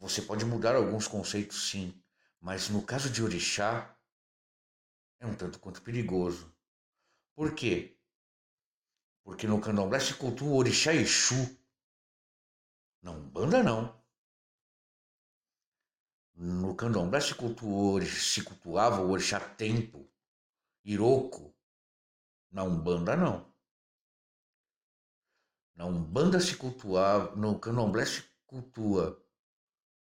você 0.00 0.20
pode 0.20 0.44
mudar 0.44 0.74
alguns 0.74 1.06
conceitos 1.06 1.70
sim, 1.70 1.94
mas 2.40 2.68
no 2.68 2.82
caso 2.82 3.10
de 3.10 3.22
orixá, 3.22 3.96
é 5.20 5.26
um 5.26 5.34
tanto 5.34 5.58
quanto 5.58 5.82
perigoso. 5.82 6.54
Por 7.34 7.54
quê? 7.54 7.98
Porque 9.24 9.46
no 9.46 9.60
candomblé 9.60 10.00
se 10.00 10.14
cultua 10.14 10.56
orixá 10.56 10.94
Exu. 10.94 11.58
Na 13.02 13.10
Umbanda 13.10 13.62
não. 13.62 13.98
No 16.34 16.74
candomblé 16.74 17.20
se, 17.20 17.34
cultuou, 17.34 18.00
se 18.02 18.42
cultuava 18.42 19.02
o 19.02 19.10
orixá 19.10 19.40
Tempo, 19.40 20.08
Iroko. 20.84 21.54
Na 22.50 22.62
Umbanda 22.62 23.16
não. 23.16 23.52
Na 25.74 25.86
Umbanda 25.86 26.40
se 26.40 26.56
cultuava, 26.56 27.34
no 27.36 27.58
candomblé 27.58 28.06
se 28.06 28.22
cultua 28.46 29.24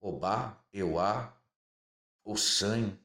Obá, 0.01 0.61
Euá, 0.73 1.33
o 2.23 2.37
sangue. 2.37 3.01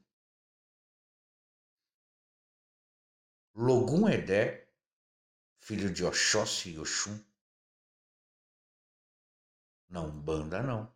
Logum 3.55 4.09
Edé, 4.09 4.73
filho 5.59 5.93
de 5.93 6.05
Oxóssi 6.05 6.71
e 6.71 6.79
Oxum. 6.79 7.25
Na 9.89 10.03
Umbanda, 10.03 10.63
não. 10.63 10.95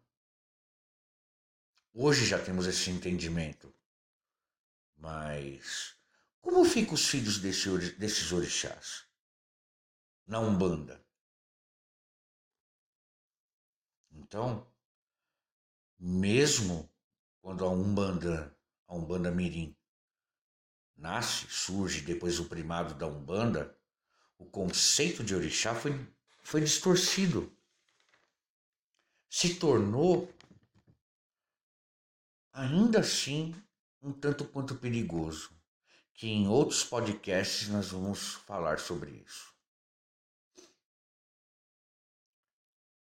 Hoje 1.95 2.25
já 2.25 2.43
temos 2.43 2.67
esse 2.67 2.91
entendimento. 2.91 3.75
Mas 4.97 5.97
como 6.41 6.65
ficam 6.65 6.95
os 6.95 7.07
filhos 7.07 7.39
desse, 7.39 7.69
desses 7.99 8.31
orixás? 8.33 9.07
Na 10.27 10.39
Umbanda. 10.39 11.05
Então, 14.11 14.71
mesmo 15.99 16.92
quando 17.43 17.65
a 17.65 17.69
Umbanda, 17.69 18.57
a 18.87 18.95
Umbanda 18.95 19.31
Mirim, 19.31 19.77
nasce, 20.97 21.47
surge 21.51 22.01
depois 22.01 22.39
o 22.39 22.45
primado 22.45 22.95
da 22.95 23.07
Umbanda, 23.07 23.77
o 24.39 24.47
conceito 24.47 25.25
de 25.25 25.35
orixá 25.35 25.75
foi, 25.75 25.93
foi 26.43 26.61
distorcido. 26.61 27.53
Se 29.29 29.57
tornou, 29.57 30.33
ainda 32.53 33.01
assim, 33.01 33.55
um 34.01 34.13
tanto 34.13 34.45
quanto 34.45 34.77
perigoso, 34.77 35.51
que 36.15 36.29
em 36.29 36.47
outros 36.47 36.85
podcasts 36.85 37.69
nós 37.69 37.91
vamos 37.91 38.35
falar 38.35 38.79
sobre 38.79 39.11
isso. 39.11 39.53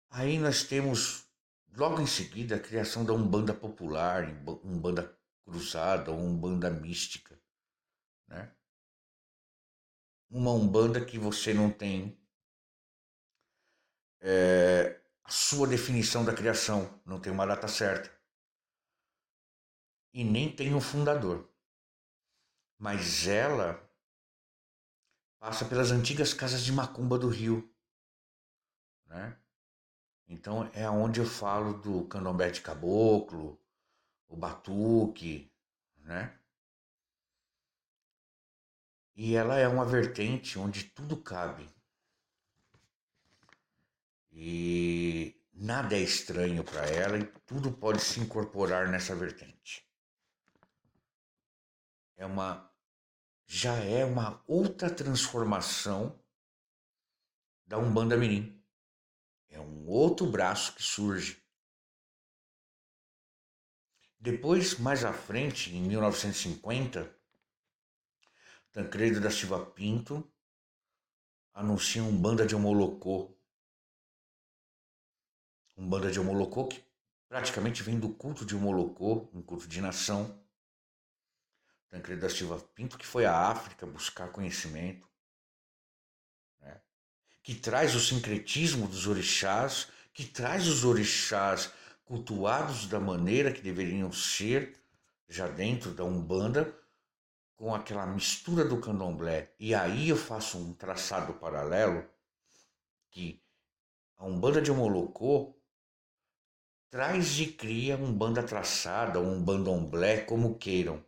Aí 0.10 0.38
nós 0.40 0.64
temos 0.64 1.25
Logo 1.76 2.00
em 2.00 2.08
seguida, 2.08 2.56
a 2.56 2.60
criação 2.60 3.04
da 3.04 3.12
Umbanda 3.12 3.54
Popular, 3.54 4.24
Umbanda 4.64 5.14
Cruzada 5.44 6.12
Umbanda 6.12 6.70
Mística. 6.70 7.38
Né? 8.28 8.56
Uma 10.30 10.52
Umbanda 10.52 11.04
que 11.06 11.20
você 11.20 11.54
não 11.54 11.70
tem 11.70 12.18
é, 14.22 15.02
a 15.24 15.30
sua 15.30 15.68
definição 15.68 16.24
da 16.24 16.34
criação, 16.34 17.02
não 17.06 17.20
tem 17.20 17.32
uma 17.32 17.46
data 17.46 17.68
certa. 17.68 18.10
E 20.14 20.24
nem 20.24 20.56
tem 20.56 20.74
um 20.74 20.82
fundador. 20.82 21.54
Mas 22.80 23.28
ela 23.28 23.86
passa 25.40 25.66
pelas 25.66 25.92
antigas 25.92 26.34
casas 26.34 26.64
de 26.64 26.72
macumba 26.72 27.20
do 27.20 27.28
Rio. 27.28 27.70
Né? 29.08 29.38
Então 30.28 30.70
é 30.74 30.90
onde 30.90 31.20
eu 31.20 31.26
falo 31.26 31.74
do 31.74 32.06
candomblé 32.08 32.50
de 32.50 32.62
caboclo, 32.62 33.60
o 34.28 34.36
batuque, 34.36 35.52
né? 35.98 36.38
E 39.16 39.36
ela 39.36 39.58
é 39.58 39.68
uma 39.68 39.86
vertente 39.86 40.60
onde 40.60 40.84
tudo 40.84 41.16
cabe. 41.16 41.70
E 44.32 45.42
nada 45.54 45.96
é 45.96 46.02
estranho 46.02 46.64
para 46.64 46.86
ela 46.88 47.18
e 47.18 47.26
tudo 47.46 47.72
pode 47.72 48.02
se 48.02 48.20
incorporar 48.20 48.90
nessa 48.90 49.16
vertente. 49.16 49.88
É 52.18 52.26
uma 52.26 52.70
já 53.48 53.76
é 53.76 54.04
uma 54.04 54.44
outra 54.48 54.90
transformação 54.90 56.20
da 57.66 57.78
Umbanda 57.78 58.18
Mirim. 58.18 58.62
É 59.56 59.60
um 59.62 59.88
outro 59.88 60.30
braço 60.30 60.76
que 60.76 60.84
surge. 60.84 61.42
Depois, 64.20 64.78
mais 64.78 65.06
à 65.06 65.14
frente, 65.14 65.74
em 65.74 65.82
1950, 65.82 67.10
Tancredo 68.74 69.22
da 69.22 69.32
Silva 69.32 69.66
Pinto 69.66 70.30
anuncia 71.54 72.04
um 72.04 72.14
banda 72.14 72.46
de 72.46 72.54
homolocô. 72.54 73.34
Um 75.78 75.88
banda 75.88 76.12
de 76.12 76.20
homolocô 76.20 76.68
que 76.68 76.84
praticamente 77.30 77.82
vem 77.82 77.98
do 77.98 78.10
culto 78.10 78.46
de 78.46 78.58
homolocô, 78.58 79.30
um 79.34 79.42
culto 79.42 79.70
de 79.70 79.80
nação. 79.80 80.38
Tancredo 81.88 82.20
da 82.20 82.30
Silva 82.30 82.60
Pinto, 82.60 82.98
que 82.98 83.06
foi 83.06 83.26
à 83.26 83.48
África 83.48 83.86
buscar 83.86 84.34
conhecimento 84.34 85.15
que 87.46 87.54
traz 87.54 87.94
o 87.94 88.00
sincretismo 88.00 88.88
dos 88.88 89.06
orixás, 89.06 89.88
que 90.12 90.26
traz 90.26 90.68
os 90.68 90.84
orixás 90.84 91.72
cultuados 92.04 92.88
da 92.88 93.00
maneira 93.00 93.52
que 93.52 93.62
deveriam 93.62 94.12
ser, 94.12 94.76
já 95.30 95.48
dentro 95.48 95.92
da 95.92 96.04
Umbanda, 96.04 96.76
com 97.56 97.76
aquela 97.76 98.08
mistura 98.08 98.66
do 98.66 98.82
candomblé, 98.82 99.54
e 99.60 99.76
aí 99.76 100.10
eu 100.10 100.18
faço 100.18 100.58
um 100.58 100.74
traçado 100.74 101.34
paralelo 101.34 102.04
que 103.12 103.40
a 104.18 104.26
Umbanda 104.26 104.60
de 104.60 104.72
Omolocô 104.72 105.56
traz 106.90 107.40
e 107.40 107.46
cria 107.46 107.96
um 107.96 108.12
banda 108.12 108.42
traçada, 108.42 109.20
um 109.20 109.40
bandomblé, 109.40 110.22
como 110.22 110.58
queiram, 110.58 111.06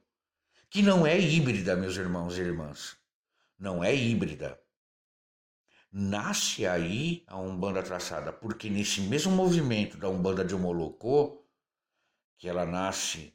que 0.70 0.84
não 0.84 1.04
é 1.04 1.20
híbrida, 1.20 1.76
meus 1.76 1.98
irmãos 1.98 2.38
e 2.38 2.42
irmãs. 2.42 2.96
Não 3.58 3.84
é 3.84 3.96
híbrida. 3.96 4.62
Nasce 5.92 6.66
aí 6.68 7.24
a 7.28 7.38
Umbanda 7.38 7.82
traçada, 7.82 8.32
porque 8.34 8.70
nesse 8.70 9.02
mesmo 9.02 9.32
movimento 9.32 9.98
da 9.98 10.10
Umbanda 10.10 10.44
de 10.44 10.54
Omolocô, 10.54 11.44
que 12.38 12.48
ela 12.48 12.66
nasce 12.66 13.34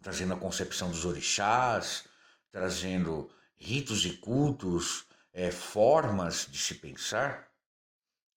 trazendo 0.00 0.34
a 0.34 0.38
concepção 0.38 0.90
dos 0.90 1.04
orixás, 1.04 2.06
trazendo 2.50 3.30
ritos 3.56 4.04
e 4.04 4.16
cultos, 4.16 5.06
é, 5.32 5.50
formas 5.50 6.46
de 6.50 6.58
se 6.58 6.76
pensar 6.76 7.50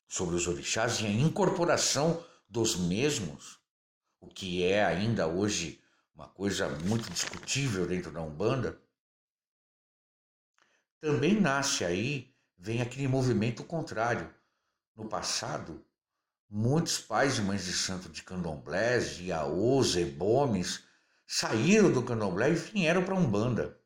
sobre 0.08 0.36
os 0.36 0.48
orixás 0.48 1.00
e 1.02 1.06
a 1.06 1.10
incorporação 1.10 2.26
dos 2.50 2.76
mesmos, 2.76 3.60
o 4.20 4.28
que 4.28 4.64
é 4.64 4.84
ainda 4.84 5.28
hoje 5.28 5.82
uma 6.14 6.28
coisa 6.28 6.68
muito 6.68 7.10
discutível 7.10 7.88
dentro 7.88 8.12
da 8.12 8.22
Umbanda, 8.22 8.80
também 11.00 11.40
nasce 11.40 11.84
aí, 11.84 12.31
vem 12.62 12.80
aquele 12.80 13.08
movimento 13.08 13.63
contrário. 13.63 14.32
No 14.95 15.10
passado, 15.10 15.84
muitos 16.47 17.00
pais 17.00 17.39
e 17.39 17.41
mães 17.41 17.65
de 17.65 17.74
santo 17.74 18.08
de 18.08 18.21
candomblés, 18.21 19.15
de 19.15 19.32
aos, 19.32 19.95
ebomes, 19.95 20.84
saíram 21.26 21.91
do 21.91 22.06
candomblé 22.06 22.52
e 22.52 22.56
vieram 22.56 23.04
para 23.04 23.15
a 23.15 23.17
Umbanda. 23.17 23.82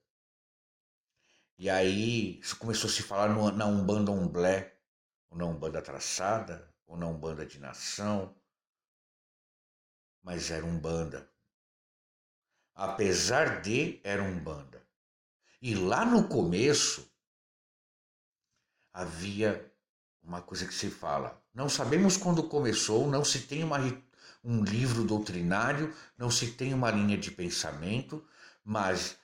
E 1.57 1.69
aí 1.69 2.41
começou 2.59 2.89
a 2.89 2.93
se 2.93 3.01
falar 3.01 3.29
no, 3.29 3.49
na 3.49 3.65
Umbanda 3.65 4.11
Umblé, 4.11 4.77
ou 5.29 5.37
na 5.37 5.45
Umbanda 5.45 5.81
Traçada, 5.81 6.69
ou 6.85 6.97
na 6.97 7.07
Umbanda 7.07 7.45
de 7.45 7.57
Nação. 7.59 8.35
Mas 10.21 10.51
era 10.51 10.65
Umbanda. 10.65 11.31
Apesar 12.73 13.61
de, 13.61 14.01
era 14.03 14.21
Umbanda. 14.21 14.85
E 15.61 15.73
lá 15.73 16.03
no 16.03 16.27
começo, 16.27 17.09
havia 18.95 19.69
uma 20.23 20.41
coisa 20.41 20.65
que 20.65 20.73
se 20.73 20.89
fala. 20.89 21.39
Não 21.53 21.67
sabemos 21.67 22.15
quando 22.15 22.43
começou, 22.43 23.07
não 23.07 23.23
se 23.23 23.41
tem 23.41 23.63
uma 23.63 23.77
um 24.43 24.63
livro 24.63 25.03
doutrinário, 25.03 25.93
não 26.15 26.29
se 26.29 26.51
tem 26.51 26.73
uma 26.73 26.91
linha 26.91 27.17
de 27.17 27.31
pensamento, 27.31 28.23
mas 28.63 29.17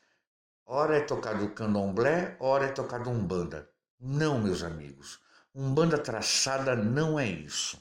ora 0.66 0.98
é 0.98 1.02
tocado 1.02 1.48
candomblé, 1.52 2.36
ora 2.40 2.66
é 2.66 2.72
tocado 2.72 3.10
umbanda. 3.10 3.70
Não, 4.00 4.42
meus 4.42 4.64
amigos. 4.64 5.20
Umbanda 5.54 5.98
traçada 5.98 6.76
não 6.76 7.20
é 7.20 7.28
isso. 7.28 7.80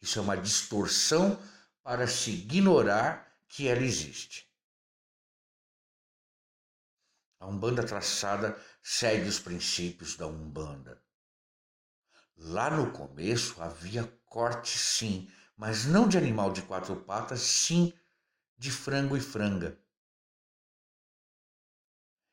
Isso 0.00 0.18
é 0.18 0.22
uma 0.22 0.36
distorção 0.36 1.38
para 1.82 2.06
se 2.06 2.30
ignorar 2.30 3.30
que 3.46 3.68
ela 3.68 3.82
existe. 3.82 4.47
A 7.40 7.46
Umbanda 7.46 7.84
traçada 7.84 8.58
segue 8.82 9.28
os 9.28 9.38
princípios 9.38 10.16
da 10.16 10.26
Umbanda. 10.26 11.00
Lá 12.36 12.70
no 12.70 12.92
começo 12.92 13.60
havia 13.62 14.04
corte 14.26 14.78
sim, 14.78 15.30
mas 15.56 15.84
não 15.84 16.08
de 16.08 16.18
animal 16.18 16.52
de 16.52 16.62
quatro 16.62 16.96
patas, 16.96 17.40
sim 17.40 17.92
de 18.56 18.70
frango 18.70 19.16
e 19.16 19.20
franga. 19.20 19.78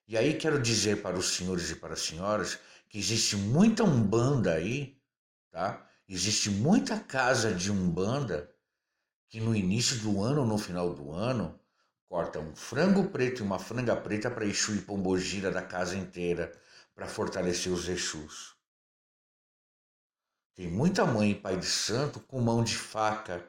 E 0.07 0.17
aí 0.17 0.37
quero 0.37 0.61
dizer 0.61 1.01
para 1.01 1.17
os 1.17 1.35
senhores 1.35 1.69
e 1.71 1.75
para 1.75 1.93
as 1.93 2.01
senhoras 2.01 2.59
que 2.89 2.99
existe 2.99 3.35
muita 3.35 3.83
umbanda 3.83 4.53
aí, 4.53 5.01
tá? 5.49 5.87
Existe 6.07 6.49
muita 6.49 6.99
casa 6.99 7.53
de 7.53 7.71
umbanda 7.71 8.55
que 9.27 9.39
no 9.39 9.55
início 9.55 9.99
do 9.99 10.21
ano 10.21 10.45
no 10.45 10.57
final 10.57 10.93
do 10.93 11.11
ano 11.11 11.59
corta 12.07 12.39
um 12.39 12.55
frango 12.55 13.09
preto 13.09 13.39
e 13.39 13.41
uma 13.43 13.59
franga 13.59 13.95
preta 13.95 14.29
para 14.29 14.45
Exu 14.45 14.75
e 14.75 14.81
Pombogira 14.81 15.51
da 15.51 15.61
casa 15.61 15.97
inteira 15.97 16.51
para 16.93 17.07
fortalecer 17.07 17.71
os 17.71 17.87
Exus. 17.89 18.55
Tem 20.53 20.69
muita 20.69 21.05
mãe 21.05 21.31
e 21.31 21.35
pai 21.35 21.57
de 21.57 21.65
santo 21.65 22.19
com 22.19 22.39
mão 22.39 22.63
de 22.63 22.77
faca 22.77 23.45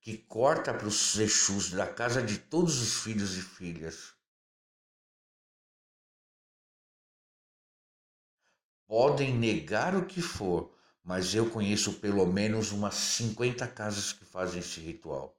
que 0.00 0.16
corta 0.16 0.72
para 0.72 0.86
os 0.86 1.18
Exus 1.18 1.70
da 1.70 1.86
casa 1.86 2.22
de 2.22 2.38
todos 2.38 2.80
os 2.80 3.02
filhos 3.02 3.36
e 3.36 3.42
filhas. 3.42 4.14
Podem 8.86 9.34
negar 9.34 9.94
o 9.94 10.06
que 10.06 10.22
for, 10.22 10.72
mas 11.04 11.34
eu 11.34 11.50
conheço 11.50 11.94
pelo 11.94 12.24
menos 12.26 12.72
umas 12.72 12.94
50 12.94 13.66
casas 13.68 14.12
que 14.12 14.24
fazem 14.24 14.60
esse 14.60 14.80
ritual. 14.80 15.37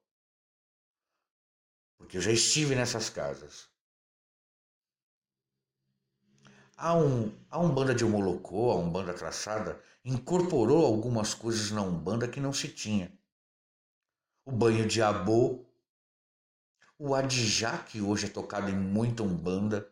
Porque 2.00 2.18
eu 2.18 2.22
já 2.22 2.32
estive 2.32 2.74
nessas 2.74 3.10
casas. 3.10 3.70
Há 6.76 6.96
um, 6.96 7.38
há 7.52 7.60
um 7.60 7.70
banda 7.70 7.94
de 7.94 8.06
Omolocô, 8.06 8.72
há 8.72 8.76
um 8.76 8.90
banda 8.90 9.14
traçada, 9.14 9.84
incorporou 10.04 10.86
algumas 10.86 11.34
coisas 11.34 11.72
na 11.72 11.82
Umbanda 11.82 12.26
que 12.26 12.40
não 12.40 12.54
se 12.54 12.70
tinha. 12.70 13.12
O 14.46 14.52
banho 14.52 14.88
de 14.88 15.02
abô, 15.02 15.66
o 16.98 17.14
adijá, 17.14 17.78
que 17.80 18.02
hoje 18.02 18.28
é 18.28 18.30
tocado 18.30 18.70
em 18.70 18.78
muita 18.78 19.24
Umbanda 19.24 19.92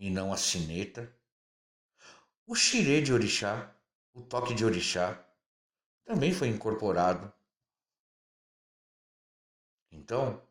e 0.00 0.08
não 0.08 0.32
a 0.32 0.38
sineta, 0.38 1.14
o 2.46 2.54
xirê 2.54 3.02
de 3.02 3.12
orixá, 3.12 3.70
o 4.14 4.22
toque 4.22 4.54
de 4.54 4.64
orixá, 4.64 5.22
também 6.02 6.32
foi 6.32 6.48
incorporado. 6.48 7.30
Então, 9.90 10.42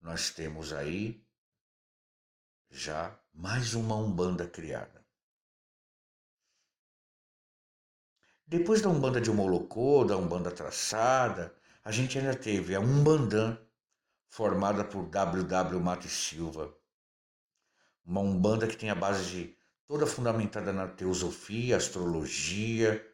nós 0.00 0.30
temos 0.30 0.72
aí 0.72 1.24
já 2.70 3.18
mais 3.32 3.74
uma 3.74 3.96
Umbanda 3.96 4.46
criada. 4.46 5.04
Depois 8.46 8.80
da 8.80 8.88
Umbanda 8.88 9.20
de 9.20 9.30
Omolocô, 9.30 10.04
da 10.04 10.16
Umbanda 10.16 10.50
Traçada, 10.50 11.54
a 11.84 11.92
gente 11.92 12.18
ainda 12.18 12.34
teve 12.34 12.74
a 12.74 12.80
Umbandã, 12.80 13.56
formada 14.28 14.84
por 14.84 15.06
W.W. 15.06 15.80
Mate 15.80 16.08
Silva. 16.08 16.74
Uma 18.04 18.20
Umbanda 18.20 18.66
que 18.66 18.76
tem 18.76 18.90
a 18.90 18.94
base 18.94 19.30
de 19.30 19.56
toda 19.86 20.06
fundamentada 20.06 20.72
na 20.72 20.88
teosofia, 20.88 21.76
astrologia, 21.76 23.06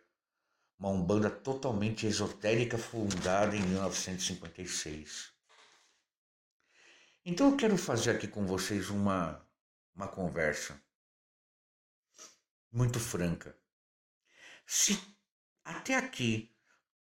uma 0.78 0.88
Umbanda 0.88 1.30
totalmente 1.30 2.06
esotérica 2.06 2.78
fundada 2.78 3.56
em 3.56 3.62
1956. 3.62 5.35
Então 7.28 7.50
eu 7.50 7.56
quero 7.56 7.76
fazer 7.76 8.12
aqui 8.12 8.28
com 8.28 8.46
vocês 8.46 8.88
uma, 8.88 9.44
uma 9.96 10.06
conversa 10.06 10.80
muito 12.70 13.00
franca. 13.00 13.58
Se 14.64 14.96
até 15.64 15.96
aqui, 15.96 16.56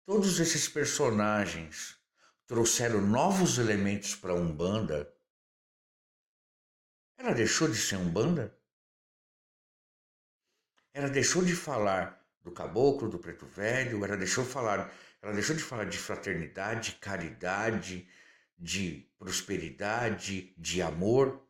todos 0.06 0.38
esses 0.38 0.68
personagens 0.68 1.98
trouxeram 2.46 3.00
novos 3.00 3.58
elementos 3.58 4.14
para 4.14 4.30
a 4.30 4.37
Umbanda. 4.37 5.12
Ela 7.16 7.35
deixou 7.35 7.66
de 7.68 7.76
ser 7.76 7.96
Umbanda? 7.96 8.56
Ela 10.94 11.08
deixou 11.08 11.44
de 11.44 11.56
falar 11.56 12.24
do 12.44 12.52
caboclo, 12.52 13.08
do 13.08 13.18
preto 13.18 13.44
velho, 13.46 14.04
ela 14.04 14.16
deixou 14.16 14.44
falar, 14.44 14.94
ela 15.20 15.32
deixou 15.32 15.56
de 15.56 15.64
falar 15.64 15.87
de 15.87 15.98
fraternidade, 15.98 16.92
caridade, 17.00 18.08
de 18.62 19.12
prosperidade, 19.18 20.55
de 20.57 20.81
amor. 20.81 21.44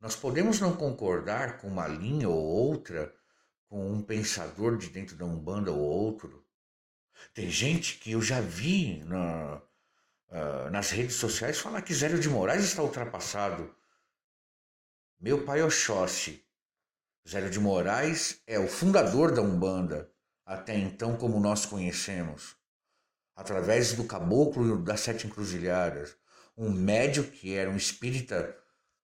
Nós 0.00 0.16
podemos 0.16 0.58
não 0.58 0.76
concordar 0.76 1.58
com 1.58 1.68
uma 1.68 1.86
linha 1.86 2.28
ou 2.28 2.42
outra, 2.42 3.14
com 3.68 3.92
um 3.92 4.02
pensador 4.02 4.76
de 4.76 4.88
dentro 4.88 5.14
da 5.14 5.24
Umbanda 5.24 5.70
ou 5.70 5.78
outro. 5.78 6.44
Tem 7.32 7.48
gente 7.48 7.98
que 7.98 8.10
eu 8.10 8.20
já 8.20 8.40
vi 8.40 9.04
na, 9.04 9.62
uh, 10.28 10.70
nas 10.72 10.90
redes 10.90 11.14
sociais 11.14 11.60
falar 11.60 11.82
que 11.82 11.94
Zélio 11.94 12.18
de 12.18 12.28
Moraes 12.28 12.64
está 12.64 12.82
ultrapassado. 12.82 13.72
Meu 15.20 15.44
pai 15.44 15.62
Oxóssi. 15.62 16.44
Zélio 17.28 17.50
de 17.50 17.60
Moraes 17.60 18.42
é 18.48 18.58
o 18.58 18.66
fundador 18.66 19.32
da 19.32 19.42
Umbanda, 19.42 20.12
até 20.44 20.76
então 20.76 21.16
como 21.16 21.38
nós 21.38 21.64
conhecemos, 21.64 22.60
através 23.34 23.94
do 23.94 24.04
caboclo 24.04 24.82
das 24.82 25.00
sete 25.00 25.26
encruzilhadas, 25.26 26.16
um 26.56 26.70
médio 26.70 27.30
que 27.30 27.54
era 27.54 27.70
um 27.70 27.76
espírita 27.76 28.56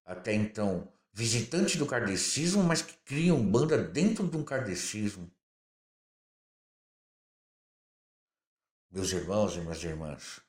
até 0.04 0.32
então 0.34 0.92
visitante 1.12 1.76
do 1.76 1.86
kardecismo, 1.86 2.62
mas 2.62 2.82
que 2.82 2.96
criam 3.04 3.44
banda 3.44 3.76
dentro 3.76 4.28
de 4.28 4.36
um 4.36 4.44
kardecismo. 4.44 5.30
Meus 8.90 9.12
irmãos 9.12 9.54
e 9.56 9.60
minhas 9.60 9.82
irmãs, 9.82 10.40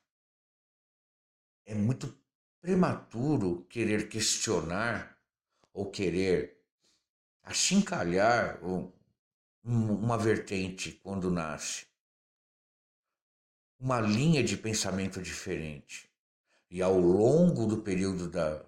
é 1.66 1.74
muito 1.74 2.18
prematuro 2.60 3.64
querer 3.68 4.08
questionar 4.08 5.18
ou 5.72 5.90
querer 5.90 6.58
achincalhar 7.42 8.60
uma 9.62 10.16
vertente 10.16 10.92
quando 10.92 11.30
nasce. 11.30 11.89
Uma 13.80 13.98
linha 13.98 14.44
de 14.44 14.58
pensamento 14.58 15.22
diferente. 15.22 16.10
E 16.70 16.82
ao 16.82 16.98
longo 16.98 17.66
do 17.66 17.78
período 17.78 18.28
da, 18.28 18.64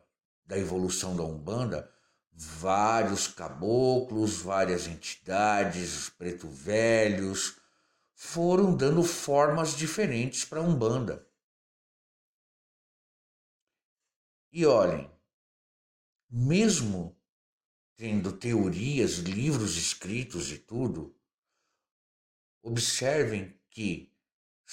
da 0.46 0.59
evolução 0.59 1.14
da 1.14 1.22
Umbanda, 1.22 1.92
vários 2.33 3.29
caboclos, 3.29 4.38
várias 4.38 4.87
entidades, 4.87 6.09
preto 6.09 6.48
velhos, 6.48 7.61
foram 8.14 8.75
dando 8.75 9.03
formas 9.03 9.77
diferentes 9.77 10.44
para 10.46 10.61
a 10.61 10.64
Umbanda. 10.64 11.29
E 14.51 14.64
olhem, 14.64 15.11
mesmo 16.31 17.16
tendo 17.96 18.33
teorias, 18.33 19.18
livros 19.18 19.77
escritos 19.77 20.51
e 20.51 20.59
tudo, 20.59 21.14
observem 22.62 23.59
que 23.70 24.12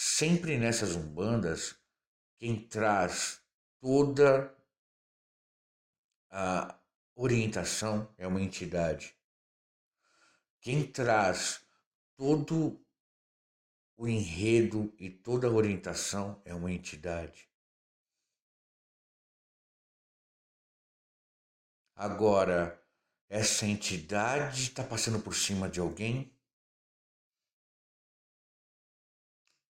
sempre 0.01 0.57
nessas 0.57 0.95
umbandas 0.95 1.77
quem 2.37 2.57
traz 2.57 3.43
toda 3.81 4.57
a 6.29 6.79
orientação 7.13 8.09
é 8.17 8.25
uma 8.25 8.41
entidade. 8.41 9.13
Quem 10.61 10.89
traz 10.89 11.61
todo 12.15 12.81
o 13.97 14.07
enredo 14.07 14.95
e 14.97 15.09
toda 15.09 15.47
a 15.47 15.51
orientação 15.51 16.41
é 16.45 16.55
uma 16.55 16.71
entidade. 16.71 17.51
Agora, 21.93 22.81
essa 23.27 23.65
entidade 23.65 24.63
está 24.63 24.81
passando 24.81 25.19
por 25.19 25.35
cima 25.35 25.67
de 25.67 25.81
alguém? 25.81 26.33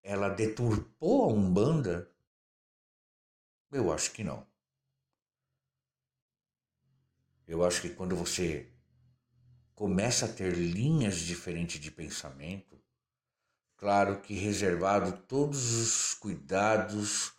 Ela 0.09 0.27
deturpou 0.27 1.25
a 1.25 1.27
Umbanda? 1.27 2.11
Eu 3.71 3.93
acho 3.93 4.11
que 4.11 4.23
não. 4.23 4.43
Eu 7.47 7.63
acho 7.63 7.79
que 7.79 7.91
quando 7.91 8.15
você 8.15 8.73
começa 9.75 10.25
a 10.25 10.33
ter 10.33 10.51
linhas 10.57 11.19
diferentes 11.19 11.79
de 11.79 11.91
pensamento, 11.91 12.81
claro 13.77 14.19
que 14.19 14.33
reservado 14.33 15.15
todos 15.27 15.73
os 15.73 16.15
cuidados, 16.15 17.31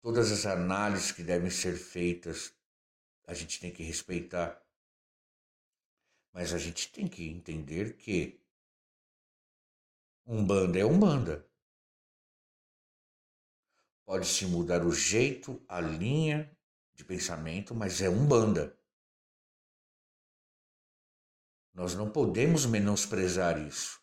todas 0.00 0.32
as 0.32 0.46
análises 0.46 1.12
que 1.12 1.22
devem 1.22 1.50
ser 1.50 1.76
feitas 1.76 2.50
a 3.26 3.34
gente 3.34 3.60
tem 3.60 3.70
que 3.70 3.82
respeitar. 3.82 4.58
Mas 6.32 6.54
a 6.54 6.58
gente 6.58 6.90
tem 6.90 7.06
que 7.06 7.28
entender 7.28 7.94
que 7.98 8.40
Umbanda 10.26 10.78
é 10.78 10.84
Umbanda. 10.86 11.46
Pode-se 14.06 14.46
mudar 14.46 14.86
o 14.86 14.92
jeito, 14.92 15.60
a 15.68 15.80
linha 15.80 16.50
de 16.94 17.04
pensamento, 17.04 17.74
mas 17.74 18.00
é 18.00 18.08
Umbanda. 18.08 18.78
Nós 21.74 21.94
não 21.94 22.08
podemos 22.10 22.64
menosprezar 22.64 23.58
isso. 23.58 24.00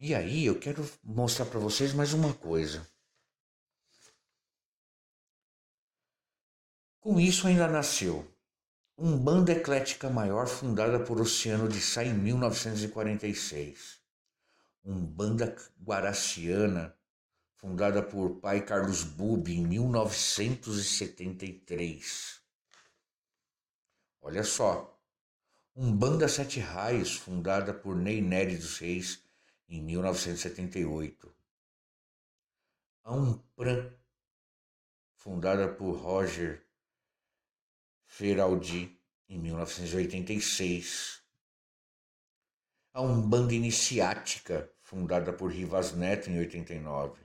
E 0.00 0.14
aí 0.14 0.46
eu 0.46 0.58
quero 0.58 0.82
mostrar 1.04 1.46
para 1.46 1.60
vocês 1.60 1.92
mais 1.92 2.12
uma 2.12 2.34
coisa. 2.34 2.84
Com 6.98 7.20
isso 7.20 7.46
ainda 7.46 7.68
nasceu 7.68 8.28
Umbanda 8.98 9.52
Eclética 9.52 10.10
Maior, 10.10 10.46
fundada 10.46 11.04
por 11.04 11.20
Oceano 11.20 11.68
de 11.68 11.80
Sá 11.80 12.04
em 12.04 12.14
1946. 12.14 14.01
Umbanda 14.84 15.54
Guaraciana, 15.80 16.92
fundada 17.54 18.02
por 18.02 18.40
pai 18.40 18.64
Carlos 18.64 19.04
Bubi 19.04 19.58
em 19.58 19.66
1973. 19.66 22.42
Olha 24.20 24.42
só. 24.42 24.88
Umbanda 25.74 26.28
Sete 26.28 26.60
Raios, 26.60 27.16
fundada 27.16 27.72
por 27.72 27.96
Ney 27.96 28.20
Nery 28.20 28.56
dos 28.56 28.76
Reis 28.78 29.24
em 29.68 29.80
1978. 29.82 31.34
A 33.04 33.14
Umpran, 33.14 33.90
fundada 35.14 35.72
por 35.72 35.96
Roger 35.96 36.66
Feraldi, 38.04 39.00
em 39.28 39.38
1986. 39.38 41.22
A 42.92 43.00
Umbanda 43.00 43.54
Iniciática, 43.54 44.71
fundada 44.92 45.32
por 45.32 45.50
Rivas 45.50 45.94
Neto 45.94 46.28
em 46.28 46.38
89. 46.38 47.18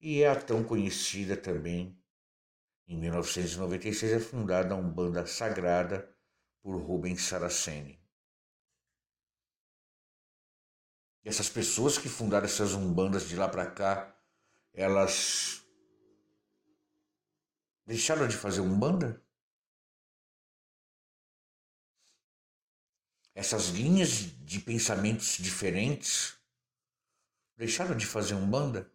E 0.00 0.22
é 0.22 0.30
a 0.30 0.34
tão 0.34 0.64
conhecida 0.64 1.36
também, 1.36 2.02
em 2.86 2.96
1996 2.96 4.12
é 4.12 4.18
fundada 4.18 4.72
a 4.72 4.76
Umbanda 4.78 5.26
Sagrada 5.26 6.08
por 6.62 6.74
Rubens 6.80 7.20
Saraceni. 7.20 8.00
Essas 11.22 11.50
pessoas 11.50 11.98
que 11.98 12.08
fundaram 12.08 12.46
essas 12.46 12.72
umbandas 12.72 13.28
de 13.28 13.36
lá 13.36 13.46
para 13.46 13.70
cá, 13.70 14.18
elas 14.72 15.62
deixaram 17.84 18.26
de 18.26 18.38
fazer 18.38 18.62
umbanda? 18.62 19.22
essas 23.38 23.68
linhas 23.68 24.08
de 24.44 24.58
pensamentos 24.58 25.36
diferentes 25.38 26.36
deixaram 27.58 27.94
de 27.94 28.06
fazer 28.06 28.34
um 28.34 28.48
banda? 28.48 28.90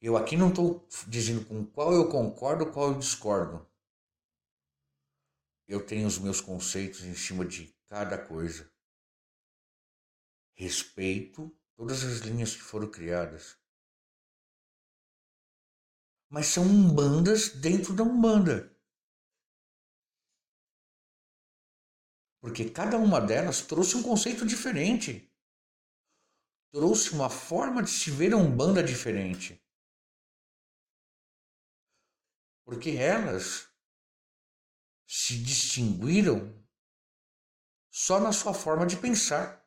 Eu 0.00 0.16
aqui 0.16 0.36
não 0.36 0.48
estou 0.48 0.88
dizendo 1.06 1.44
com 1.44 1.66
qual 1.66 1.92
eu 1.92 2.08
concordo, 2.08 2.72
qual 2.72 2.92
eu 2.92 2.98
discordo. 2.98 3.68
Eu 5.68 5.84
tenho 5.84 6.08
os 6.08 6.18
meus 6.18 6.40
conceitos 6.40 7.04
em 7.04 7.14
cima 7.14 7.44
de 7.44 7.76
cada 7.88 8.16
coisa. 8.16 8.72
Respeito 10.54 11.54
todas 11.76 12.02
as 12.04 12.20
linhas 12.20 12.54
que 12.54 12.62
foram 12.62 12.90
criadas. 12.90 13.58
Mas 16.30 16.46
são 16.46 16.64
umbandas 16.64 17.50
dentro 17.50 17.94
da 17.94 18.02
umbanda. 18.02 18.72
porque 22.42 22.68
cada 22.68 22.98
uma 22.98 23.20
delas 23.20 23.62
trouxe 23.62 23.96
um 23.96 24.02
conceito 24.02 24.44
diferente. 24.44 25.31
Trouxe 26.72 27.10
uma 27.10 27.28
forma 27.28 27.82
de 27.82 27.90
se 27.90 28.10
ver 28.10 28.32
a 28.32 28.36
Umbanda 28.36 28.82
diferente. 28.82 29.62
Porque 32.64 32.90
elas 32.90 33.68
se 35.06 35.36
distinguiram 35.36 36.50
só 37.90 38.18
na 38.18 38.32
sua 38.32 38.54
forma 38.54 38.86
de 38.86 38.96
pensar. 38.96 39.62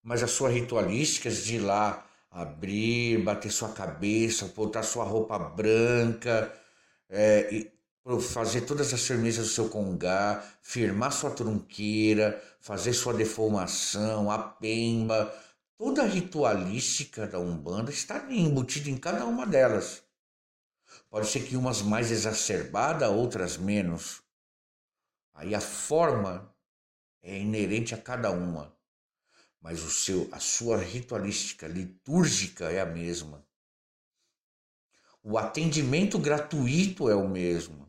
Mas 0.00 0.22
as 0.22 0.30
suas 0.30 0.54
ritualísticas 0.54 1.44
de 1.44 1.56
ir 1.56 1.58
lá 1.58 2.08
abrir, 2.30 3.20
bater 3.24 3.50
sua 3.50 3.72
cabeça, 3.72 4.46
botar 4.46 4.84
sua 4.84 5.02
roupa 5.02 5.36
branca, 5.36 6.54
é, 7.08 7.72
fazer 8.20 8.60
todas 8.60 8.94
as 8.94 9.02
firmezas 9.02 9.48
do 9.48 9.52
seu 9.52 9.68
congá, 9.68 10.44
firmar 10.62 11.12
sua 11.12 11.30
trunqueira, 11.30 12.40
fazer 12.60 12.92
sua 12.92 13.12
deformação, 13.12 14.30
a 14.30 14.38
pemba, 14.38 15.34
toda 15.78 16.02
a 16.02 16.06
ritualística 16.06 17.26
da 17.26 17.38
Umbanda 17.38 17.90
está 17.90 18.30
embutida 18.30 18.90
em 18.90 18.98
cada 18.98 19.24
uma 19.24 19.46
delas. 19.46 20.02
Pode 21.08 21.28
ser 21.28 21.46
que 21.46 21.56
umas 21.56 21.80
mais 21.80 22.10
exacerbada, 22.10 23.08
outras 23.08 23.56
menos. 23.56 24.22
Aí 25.32 25.54
a 25.54 25.60
forma 25.60 26.54
é 27.22 27.38
inerente 27.38 27.94
a 27.94 27.98
cada 27.98 28.30
uma, 28.30 28.76
mas 29.60 29.82
o 29.82 29.90
seu, 29.90 30.28
a 30.32 30.40
sua 30.40 30.76
ritualística 30.76 31.66
litúrgica 31.66 32.70
é 32.70 32.80
a 32.80 32.86
mesma. 32.86 33.46
O 35.22 35.38
atendimento 35.38 36.18
gratuito 36.18 37.08
é 37.08 37.14
o 37.14 37.28
mesmo 37.28 37.88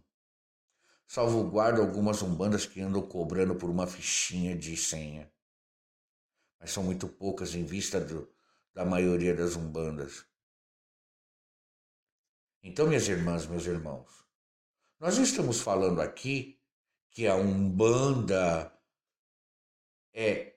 salvaguarda 1.10 1.82
algumas 1.82 2.22
umbandas 2.22 2.68
que 2.68 2.80
andam 2.80 3.02
cobrando 3.02 3.56
por 3.56 3.68
uma 3.68 3.88
fichinha 3.88 4.56
de 4.56 4.78
senha. 4.78 5.28
Mas 6.60 6.72
são 6.72 6.84
muito 6.84 7.08
poucas 7.08 7.56
em 7.56 7.64
vista 7.64 8.00
do, 8.00 8.30
da 8.74 8.84
maioria 8.86 9.34
das 9.34 9.56
umbandas. 9.56 10.26
Então, 12.62 12.88
minhas 12.88 13.08
irmãs, 13.08 13.46
meus 13.46 13.66
irmãos, 13.66 14.26
nós 15.00 15.18
estamos 15.18 15.62
falando 15.62 16.02
aqui 16.02 16.60
que 17.10 17.26
a 17.26 17.36
umbanda 17.36 18.72
é 20.14 20.56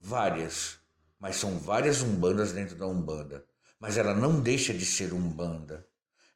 várias, 0.00 0.78
mas 1.18 1.36
são 1.36 1.58
várias 1.58 2.02
umbandas 2.02 2.52
dentro 2.52 2.76
da 2.76 2.86
umbanda. 2.86 3.46
mas 3.80 3.96
ela 3.96 4.12
não 4.12 4.40
deixa 4.40 4.74
de 4.74 4.84
ser 4.84 5.12
umbanda. 5.12 5.86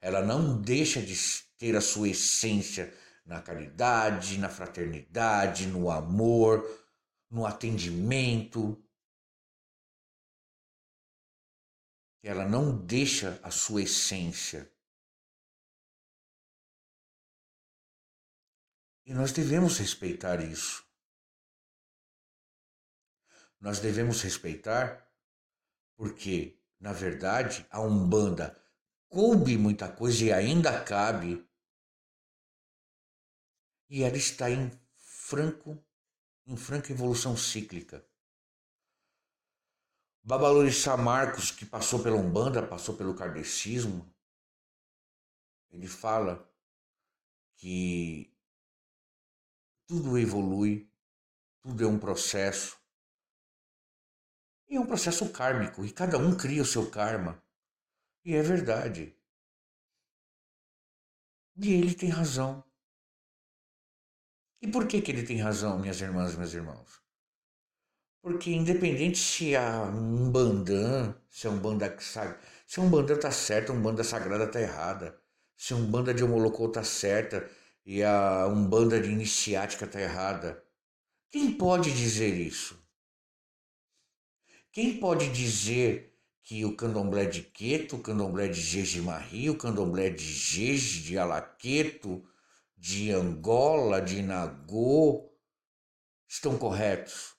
Ela 0.01 0.23
não 0.23 0.61
deixa 0.61 1.03
de 1.03 1.17
ter 1.59 1.77
a 1.77 1.81
sua 1.81 2.09
essência 2.09 2.93
na 3.25 3.41
caridade, 3.41 4.39
na 4.39 4.49
fraternidade, 4.49 5.67
no 5.67 5.91
amor, 5.91 6.65
no 7.33 7.47
atendimento. 7.47 8.79
Ela 12.23 12.47
não 12.47 12.85
deixa 12.85 13.41
a 13.43 13.51
sua 13.51 13.83
essência. 13.83 14.71
E 19.07 19.15
nós 19.15 19.33
devemos 19.33 19.79
respeitar 19.79 20.41
isso. 20.45 20.87
Nós 23.59 23.81
devemos 23.81 24.21
respeitar 24.21 25.11
porque, 25.97 26.61
na 26.79 26.93
verdade, 26.93 27.67
a 27.71 27.81
Umbanda 27.81 28.63
coube 29.09 29.57
muita 29.57 29.91
coisa 29.91 30.25
e 30.25 30.33
ainda 30.33 30.85
cabe. 30.85 31.49
E 33.89 34.03
ela 34.03 34.17
está 34.17 34.51
em 34.51 34.71
franco, 34.97 35.83
em 36.47 36.57
franca 36.57 36.93
evolução 36.93 37.37
cíclica. 37.37 38.05
Babalorixá 40.25 40.97
Marcos, 40.97 41.51
que 41.51 41.67
passou 41.67 42.03
pela 42.03 42.17
Umbanda, 42.17 42.67
passou 42.67 42.97
pelo 42.97 43.15
kardecismo, 43.15 44.13
ele 45.73 45.89
fala 45.89 46.49
que 47.57 48.31
tudo 49.87 50.19
evolui, 50.19 50.91
tudo 51.61 51.83
é 51.83 51.87
um 51.87 51.99
processo. 51.99 52.79
E 54.69 54.77
é 54.77 54.81
um 54.81 54.87
processo 54.87 55.31
kármico, 55.33 55.85
e 55.85 55.93
cada 55.93 56.19
um 56.19 56.37
cria 56.37 56.63
o 56.63 56.67
seu 56.67 56.91
karma. 56.91 57.43
E 58.25 58.35
é 58.35 58.43
verdade. 58.43 59.17
E 61.57 61.73
ele 61.73 61.95
tem 61.95 62.09
razão. 62.09 62.65
E 64.63 64.69
por 64.69 64.87
que, 64.87 65.03
que 65.03 65.11
ele 65.11 65.25
tem 65.25 65.39
razão, 65.39 65.79
minhas 65.79 66.01
irmãs 66.01 66.33
e 66.33 66.39
meus 66.39 66.55
irmãos? 66.55 67.03
Porque 68.23 68.51
independente 68.51 69.19
se 69.19 69.57
a 69.57 69.83
um 69.83 70.31
bandã, 70.31 71.15
se 71.29 71.47
é 71.49 71.51
um 71.51 71.59
banda 71.59 71.97
se 72.67 72.81
um 72.81 72.89
banda 72.89 73.19
tá 73.19 73.31
certo, 73.31 73.73
um 73.73 73.83
banda 73.83 74.03
sagrada 74.05 74.47
tá 74.47 74.61
errada. 74.61 75.21
Se 75.57 75.75
um 75.75 75.85
banda 75.91 76.15
de 76.15 76.25
homolocô 76.25 76.69
tá 76.69 76.83
certa, 76.83 77.51
e 77.85 78.03
a 78.03 78.47
Umbanda 78.47 79.01
de 79.01 79.11
iniciática 79.11 79.85
está 79.85 80.01
errada. 80.01 80.63
Quem 81.31 81.53
pode 81.53 81.93
dizer 81.93 82.35
isso? 82.35 82.81
Quem 84.71 84.99
pode 84.99 85.31
dizer 85.31 86.17
que 86.43 86.65
o 86.65 86.77
candomblé 86.77 87.27
de 87.27 87.43
Queto, 87.43 87.97
o 87.97 88.03
candomblé 88.03 88.49
de 88.49 88.61
Jejimarri, 88.61 89.51
o 89.51 89.57
candomblé 89.57 90.11
de 90.11 90.25
Jeje, 90.25 91.03
de 91.03 91.19
Alaqueto, 91.19 92.25
de 92.83 93.13
Angola, 93.13 94.03
de 94.03 94.21
Nagô, 94.23 95.33
estão 96.27 96.59
corretos? 96.59 97.37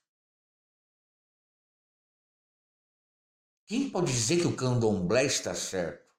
Quem 3.66 3.90
pode 3.90 4.10
dizer 4.10 4.40
que 4.40 4.48
o 4.48 4.56
candomblé 4.56 5.26
está 5.26 5.54
certo? 5.54 6.16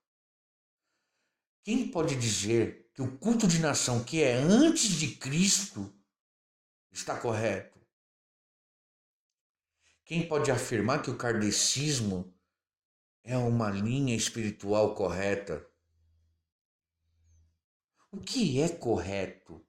Quem 1.63 1.91
pode 1.91 2.15
dizer 2.17 2.91
que 2.93 3.01
o 3.01 3.17
culto 3.17 3.49
de 3.49 3.61
nação 3.61 4.05
que 4.05 4.23
é 4.23 4.35
antes 4.35 4.91
de 4.91 5.17
Cristo 5.17 5.91
está 6.93 7.19
correto? 7.19 7.81
Quem 10.05 10.29
pode 10.29 10.51
afirmar 10.51 11.01
que 11.01 11.11
o 11.11 11.17
kardecismo 11.17 12.39
é 13.23 13.39
uma 13.39 13.71
linha 13.71 14.15
espiritual 14.15 14.95
correta? 14.95 15.67
O 18.15 18.21
que 18.21 18.61
é 18.61 18.69
correto? 18.69 19.61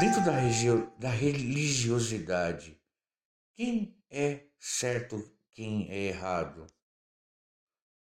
Dentro 0.00 0.20
da, 0.24 0.32
da 0.98 1.08
religiosidade, 1.08 2.76
quem 3.54 3.96
é 4.10 4.48
certo, 4.58 5.16
quem 5.52 5.88
é 5.88 6.08
errado? 6.08 6.66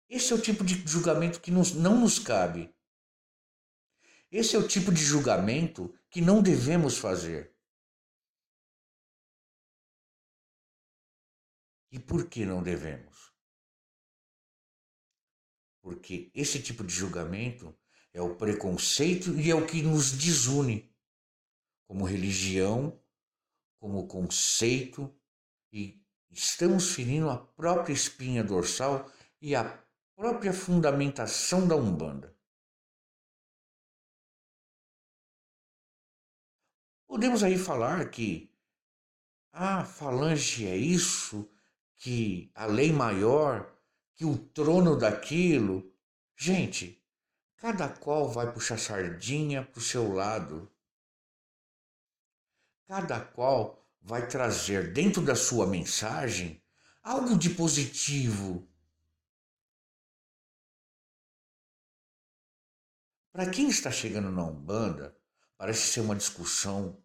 Esse 0.09 0.33
é 0.33 0.37
o 0.37 0.41
tipo 0.41 0.63
de 0.63 0.75
julgamento 0.87 1.41
que 1.41 1.51
nos, 1.51 1.73
não 1.73 2.01
nos 2.01 2.21
cabe. 2.21 2.73
Esse 4.31 4.55
é 4.55 4.61
o 4.61 4.69
tipo 4.69 4.93
de 4.93 5.03
julgamento 5.03 5.93
que 6.09 6.21
não 6.21 6.41
devemos 6.41 6.99
fazer. 6.99 7.53
E 11.91 11.99
por 11.99 12.29
que 12.29 12.47
não 12.47 12.63
devemos? 12.63 13.12
Porque 15.83 16.31
esse 16.33 16.63
tipo 16.63 16.83
de 16.85 16.95
julgamento 16.95 17.77
é 18.15 18.23
o 18.23 18.37
preconceito 18.37 19.39
e 19.39 19.51
é 19.51 19.55
o 19.55 19.67
que 19.67 19.83
nos 19.83 20.13
desune 20.13 20.91
como 21.87 22.07
religião, 22.07 22.99
como 23.79 24.07
conceito, 24.07 25.15
e 25.71 26.01
estamos 26.31 26.95
ferindo 26.95 27.29
a 27.29 27.37
própria 27.37 27.93
espinha 27.93 28.43
dorsal 28.43 29.11
e 29.41 29.55
a 29.55 29.65
própria 30.15 30.53
fundamentação 30.53 31.67
da 31.67 31.77
Umbanda. 31.77 32.35
Podemos 37.07 37.43
aí 37.43 37.59
falar 37.59 38.09
que 38.09 38.51
a 39.53 39.81
ah, 39.81 39.85
falange 39.85 40.67
é 40.67 40.75
isso, 40.75 41.47
que 41.99 42.51
a 42.55 42.65
lei 42.65 42.91
maior, 42.91 43.71
que 44.15 44.25
o 44.25 44.37
trono 44.37 44.97
daquilo. 44.97 45.93
Gente, 46.37 47.03
cada 47.57 47.89
qual 47.89 48.31
vai 48.31 48.53
puxar 48.53 48.79
sardinha 48.79 49.65
para 49.65 49.79
o 49.79 49.83
seu 49.83 50.13
lado. 50.13 50.71
Cada 52.87 53.21
qual 53.21 53.83
vai 54.01 54.27
trazer 54.27 54.93
dentro 54.93 55.23
da 55.23 55.35
sua 55.35 55.67
mensagem 55.67 56.63
algo 57.03 57.39
de 57.39 57.51
positivo 57.51 58.69
Para 63.33 63.49
quem 63.49 63.71
está 63.71 63.91
chegando 63.91 64.31
na 64.31 64.45
Umbanda, 64.45 65.17
parece 65.57 65.91
ser 65.91 66.01
uma 66.01 66.15
discussão 66.15 67.03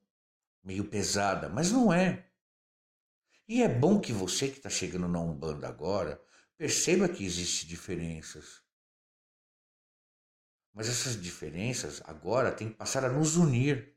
meio 0.61 0.83
pesada, 0.83 1.47
mas 1.47 1.71
não 1.71 1.93
é. 1.93 2.27
E 3.47 3.63
é 3.63 3.69
bom 3.69 3.97
que 3.97 4.11
você 4.11 4.49
que 4.49 4.57
está 4.57 4.69
chegando 4.69 5.07
na 5.07 5.21
Umbanda 5.21 5.69
agora 5.69 6.21
perceba 6.57 7.07
que 7.07 7.23
existem 7.23 7.67
diferenças. 7.69 8.63
Mas 10.73 10.89
essas 10.89 11.19
diferenças 11.19 12.01
agora 12.05 12.51
têm 12.51 12.69
que 12.69 12.75
passar 12.75 13.05
a 13.05 13.09
nos 13.09 13.37
unir. 13.37 13.95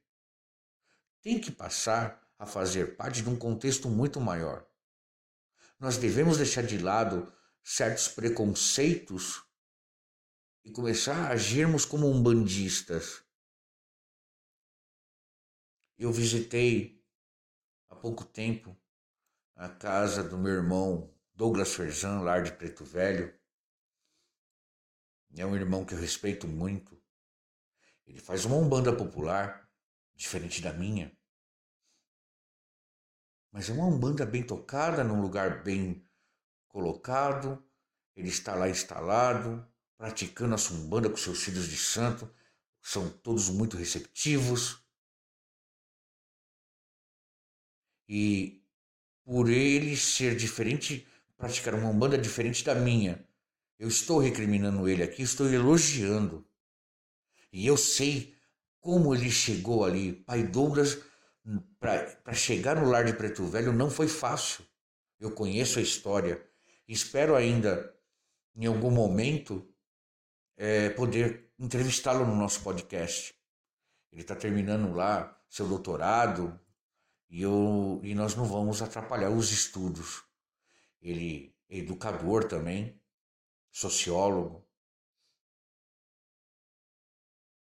Tem 1.23 1.41
que 1.41 1.51
passar 1.51 2.21
a 2.39 2.47
fazer 2.47 2.97
parte 2.97 3.23
de 3.23 3.29
um 3.29 3.39
contexto 3.39 3.89
muito 3.89 4.21
maior. 4.21 4.67
Nós 5.79 5.97
devemos 5.97 6.37
deixar 6.37 6.63
de 6.63 6.79
lado 6.79 7.33
certos 7.63 8.09
preconceitos 8.09 9.43
e 10.65 10.71
começar 10.71 11.17
a 11.17 11.33
agirmos 11.33 11.85
como 11.85 12.07
umbandistas. 12.07 13.23
Eu 15.99 16.13
visitei 16.13 17.05
há 17.91 17.95
pouco 17.95 18.25
tempo 18.25 18.75
a 19.55 19.69
casa 19.69 20.25
do 20.25 20.39
meu 20.39 20.53
irmão 20.53 21.15
Douglas 21.41 21.73
Ferzan, 21.73 22.21
lar 22.21 22.43
de 22.43 22.53
Preto 22.53 22.85
Velho. 22.85 23.35
É 25.35 25.47
um 25.47 25.57
irmão 25.57 25.87
que 25.87 25.95
eu 25.95 25.99
respeito 25.99 26.47
muito. 26.47 27.03
Ele 28.07 28.21
faz 28.21 28.45
uma 28.45 28.57
umbanda 28.57 28.95
popular, 28.95 29.67
diferente 30.15 30.61
da 30.61 30.71
minha. 30.71 31.11
Mas 33.51 33.71
é 33.71 33.73
uma 33.73 33.87
umbanda 33.87 34.27
bem 34.27 34.43
tocada, 34.43 35.03
num 35.03 35.23
lugar 35.23 35.65
bem 35.65 36.07
colocado. 36.69 37.67
Ele 38.15 38.29
está 38.29 38.55
lá 38.55 38.69
instalado, 38.69 39.67
praticando 39.97 40.55
a 40.55 40.59
sumbanda 40.59 41.09
com 41.09 41.17
seus 41.17 41.43
filhos 41.43 41.71
de 41.71 41.79
santo, 41.79 42.31
são 42.83 43.09
todos 43.09 43.49
muito 43.49 43.79
receptivos. 43.79 44.85
E 48.07 48.63
por 49.25 49.49
ele 49.49 49.97
ser 49.97 50.37
diferente, 50.37 51.09
praticar 51.41 51.75
uma 51.75 51.89
umbanda 51.89 52.19
diferente 52.19 52.63
da 52.63 52.75
minha, 52.75 53.27
eu 53.79 53.89
estou 53.89 54.19
recriminando 54.19 54.87
ele 54.87 55.03
aqui, 55.03 55.23
estou 55.23 55.51
elogiando. 55.51 56.47
E 57.51 57.67
eu 57.67 57.79
sei 57.79 58.35
como 58.79 59.15
ele 59.15 59.31
chegou 59.31 59.85
ali. 59.85 60.13
Pai 60.13 60.43
Douglas, 60.43 60.99
para 61.81 62.35
chegar 62.35 62.77
no 62.77 62.89
lar 62.89 63.05
de 63.05 63.15
Preto 63.15 63.45
Velho 63.47 63.73
não 63.73 63.91
foi 63.91 64.07
fácil. 64.07 64.65
Eu 65.19 65.31
conheço 65.31 65.79
a 65.79 65.83
história. 65.83 66.47
Espero 66.87 67.35
ainda, 67.35 67.95
em 68.55 68.67
algum 68.67 68.91
momento, 68.91 69.67
é, 70.57 70.91
poder 70.91 71.51
entrevistá-lo 71.59 72.27
no 72.27 72.37
nosso 72.37 72.63
podcast. 72.63 73.35
Ele 74.13 74.21
está 74.21 74.37
terminando 74.37 74.93
lá 74.93 75.43
seu 75.49 75.67
doutorado 75.67 76.59
e, 77.31 77.41
eu, 77.43 77.99
e 78.03 78.15
nós 78.15 78.35
não 78.35 78.45
vamos 78.45 78.83
atrapalhar 78.83 79.31
os 79.31 79.51
estudos. 79.51 80.30
Ele, 81.01 81.57
educador 81.69 82.47
também, 82.49 83.01
sociólogo. 83.71 84.69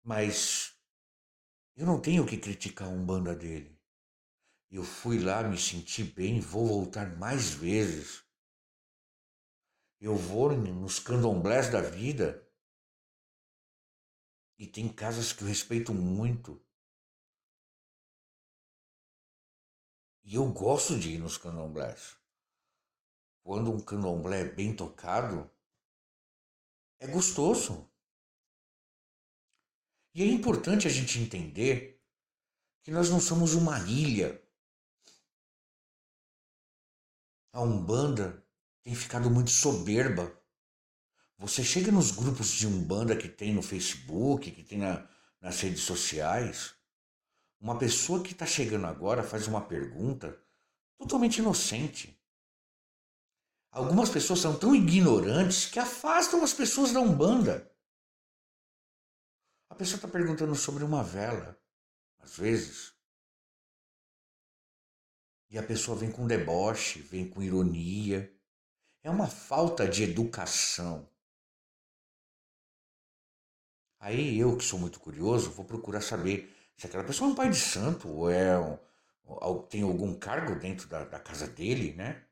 Mas 0.02 0.76
eu 1.74 1.84
não 1.84 2.00
tenho 2.00 2.26
que 2.26 2.38
criticar 2.38 2.88
a 2.88 2.90
Umbanda 2.90 3.34
dele. 3.34 3.76
Eu 4.70 4.82
fui 4.82 5.18
lá, 5.18 5.42
me 5.42 5.58
senti 5.58 6.02
bem, 6.02 6.40
vou 6.40 6.66
voltar 6.66 7.16
mais 7.18 7.50
vezes. 7.50 8.24
Eu 10.00 10.16
vou 10.16 10.52
nos 10.52 10.98
candomblés 10.98 11.70
da 11.70 11.80
vida. 11.80 12.46
E 14.58 14.66
tem 14.66 14.88
casas 14.88 15.32
que 15.32 15.42
eu 15.42 15.48
respeito 15.48 15.92
muito. 15.92 16.64
E 20.24 20.34
eu 20.34 20.50
gosto 20.52 20.98
de 20.98 21.10
ir 21.10 21.18
nos 21.18 21.36
candomblés. 21.36 22.16
Quando 23.46 23.70
um 23.70 23.78
candomblé 23.78 24.40
é 24.40 24.44
bem 24.44 24.74
tocado, 24.74 25.48
é 26.98 27.06
gostoso. 27.06 27.88
E 30.12 30.20
é 30.20 30.26
importante 30.26 30.88
a 30.88 30.90
gente 30.90 31.20
entender 31.20 32.02
que 32.82 32.90
nós 32.90 33.08
não 33.08 33.20
somos 33.20 33.54
uma 33.54 33.78
ilha. 33.88 34.42
A 37.52 37.60
Umbanda 37.60 38.44
tem 38.82 38.96
ficado 38.96 39.30
muito 39.30 39.52
soberba. 39.52 40.36
Você 41.38 41.62
chega 41.62 41.92
nos 41.92 42.10
grupos 42.10 42.50
de 42.50 42.66
Umbanda 42.66 43.16
que 43.16 43.28
tem 43.28 43.54
no 43.54 43.62
Facebook, 43.62 44.50
que 44.50 44.64
tem 44.64 44.78
na, 44.78 45.08
nas 45.40 45.60
redes 45.60 45.82
sociais, 45.82 46.74
uma 47.60 47.78
pessoa 47.78 48.24
que 48.24 48.32
está 48.32 48.44
chegando 48.44 48.88
agora 48.88 49.22
faz 49.22 49.46
uma 49.46 49.60
pergunta 49.60 50.36
totalmente 50.98 51.38
inocente. 51.38 52.15
Algumas 53.76 54.08
pessoas 54.08 54.40
são 54.40 54.58
tão 54.58 54.74
ignorantes 54.74 55.66
que 55.66 55.78
afastam 55.78 56.42
as 56.42 56.54
pessoas 56.54 56.92
da 56.92 57.00
Umbanda. 57.00 57.70
A 59.68 59.74
pessoa 59.74 59.96
está 59.96 60.08
perguntando 60.08 60.54
sobre 60.54 60.82
uma 60.82 61.04
vela, 61.04 61.60
às 62.18 62.38
vezes. 62.38 62.94
E 65.50 65.58
a 65.58 65.62
pessoa 65.62 65.94
vem 65.94 66.10
com 66.10 66.26
deboche, 66.26 67.02
vem 67.02 67.28
com 67.28 67.42
ironia. 67.42 68.34
É 69.02 69.10
uma 69.10 69.26
falta 69.26 69.86
de 69.86 70.04
educação. 70.04 71.06
Aí 74.00 74.38
eu, 74.38 74.56
que 74.56 74.64
sou 74.64 74.78
muito 74.78 74.98
curioso, 74.98 75.50
vou 75.50 75.66
procurar 75.66 76.00
saber 76.00 76.50
se 76.78 76.86
aquela 76.86 77.04
pessoa 77.04 77.28
é 77.28 77.32
um 77.32 77.36
pai 77.36 77.50
de 77.50 77.60
santo 77.60 78.08
ou 78.08 78.30
é 78.30 78.58
um, 78.58 78.78
ou 79.24 79.62
tem 79.64 79.82
algum 79.82 80.18
cargo 80.18 80.58
dentro 80.58 80.88
da, 80.88 81.04
da 81.04 81.20
casa 81.20 81.46
dele, 81.46 81.92
né? 81.92 82.24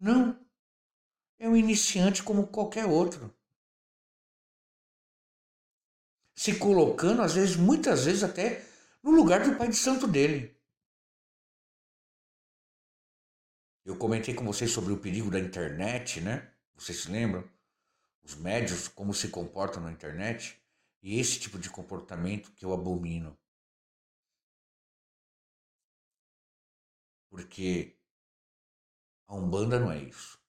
Não. 0.00 0.51
É 1.42 1.48
um 1.48 1.56
iniciante 1.56 2.22
como 2.22 2.46
qualquer 2.46 2.86
outro 2.86 3.34
se 6.36 6.56
colocando, 6.56 7.20
às 7.20 7.34
vezes, 7.34 7.56
muitas 7.56 8.04
vezes 8.04 8.22
até 8.22 8.64
no 9.02 9.10
lugar 9.10 9.42
do 9.42 9.58
pai 9.58 9.68
de 9.68 9.74
santo 9.74 10.06
dele. 10.06 10.56
Eu 13.84 13.98
comentei 13.98 14.32
com 14.32 14.44
vocês 14.44 14.70
sobre 14.70 14.92
o 14.92 15.00
perigo 15.00 15.32
da 15.32 15.40
internet, 15.40 16.20
né? 16.20 16.54
Vocês 16.76 17.02
se 17.02 17.10
lembram? 17.10 17.42
Os 18.22 18.36
médios, 18.36 18.86
como 18.86 19.12
se 19.12 19.28
comportam 19.28 19.82
na 19.82 19.90
internet. 19.90 20.62
E 21.02 21.18
esse 21.18 21.40
tipo 21.40 21.58
de 21.58 21.68
comportamento 21.68 22.52
que 22.52 22.64
eu 22.64 22.72
abomino. 22.72 23.36
Porque 27.28 27.96
a 29.26 29.34
Umbanda 29.34 29.80
não 29.80 29.90
é 29.90 29.98
isso. 29.98 30.41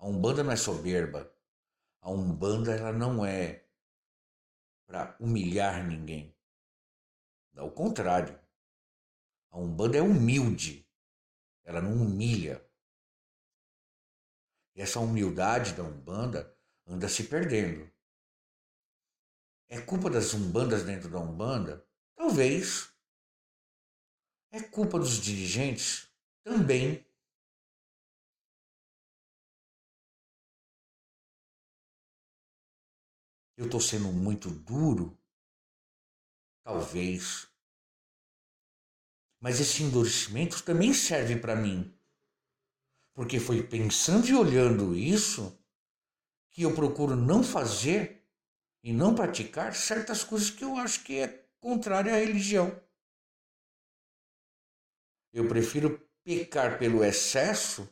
A 0.00 0.06
Umbanda 0.06 0.42
não 0.42 0.50
é 0.50 0.56
soberba. 0.56 1.30
A 2.00 2.10
Umbanda 2.10 2.74
ela 2.74 2.90
não 2.90 3.24
é 3.24 3.66
para 4.86 5.14
humilhar 5.20 5.86
ninguém. 5.86 6.34
Ao 7.54 7.70
contrário, 7.70 8.40
a 9.50 9.58
Umbanda 9.58 9.98
é 9.98 10.00
humilde, 10.00 10.88
ela 11.62 11.82
não 11.82 11.92
humilha. 11.92 12.66
E 14.74 14.80
essa 14.80 14.98
humildade 15.00 15.74
da 15.74 15.82
Umbanda 15.82 16.56
anda 16.86 17.06
se 17.06 17.24
perdendo. 17.24 17.90
É 19.68 19.82
culpa 19.82 20.08
das 20.08 20.32
Umbandas 20.32 20.82
dentro 20.82 21.10
da 21.10 21.18
Umbanda? 21.18 21.86
Talvez. 22.16 22.90
É 24.50 24.62
culpa 24.62 24.98
dos 24.98 25.20
dirigentes? 25.20 26.10
Também. 26.42 27.06
Eu 33.60 33.66
estou 33.66 33.78
sendo 33.78 34.10
muito 34.10 34.48
duro? 34.48 35.14
Talvez. 36.64 37.46
Mas 39.38 39.60
esse 39.60 39.82
endurecimento 39.82 40.62
também 40.62 40.94
serve 40.94 41.38
para 41.38 41.54
mim. 41.54 41.94
Porque 43.12 43.38
foi 43.38 43.62
pensando 43.62 44.26
e 44.26 44.34
olhando 44.34 44.96
isso 44.96 45.62
que 46.48 46.62
eu 46.62 46.74
procuro 46.74 47.14
não 47.14 47.44
fazer 47.44 48.26
e 48.82 48.94
não 48.94 49.14
praticar 49.14 49.74
certas 49.74 50.24
coisas 50.24 50.48
que 50.48 50.64
eu 50.64 50.78
acho 50.78 51.04
que 51.04 51.18
é 51.18 51.46
contrária 51.60 52.14
à 52.14 52.16
religião. 52.16 52.82
Eu 55.34 55.46
prefiro 55.46 56.00
pecar 56.24 56.78
pelo 56.78 57.04
excesso 57.04 57.86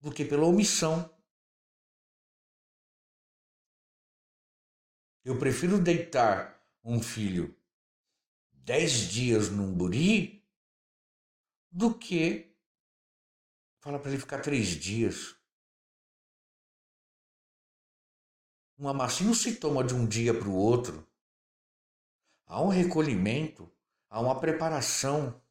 do 0.00 0.10
que 0.10 0.24
pela 0.24 0.46
omissão. 0.46 1.15
Eu 5.26 5.36
prefiro 5.36 5.82
deitar 5.82 6.56
um 6.84 7.02
filho 7.02 7.52
dez 8.52 8.92
dias 8.92 9.50
num 9.50 9.74
buri 9.74 10.40
do 11.68 11.92
que 11.92 12.54
falar 13.80 13.98
para 13.98 14.12
ele 14.12 14.20
ficar 14.20 14.38
três 14.40 14.68
dias. 14.68 15.34
Um 18.78 18.88
amacinho 18.88 19.34
se 19.34 19.56
toma 19.56 19.82
de 19.82 19.94
um 19.94 20.06
dia 20.06 20.32
para 20.32 20.48
o 20.48 20.54
outro. 20.54 21.04
Há 22.46 22.62
um 22.62 22.68
recolhimento, 22.68 23.68
há 24.08 24.20
uma 24.20 24.38
preparação. 24.38 25.42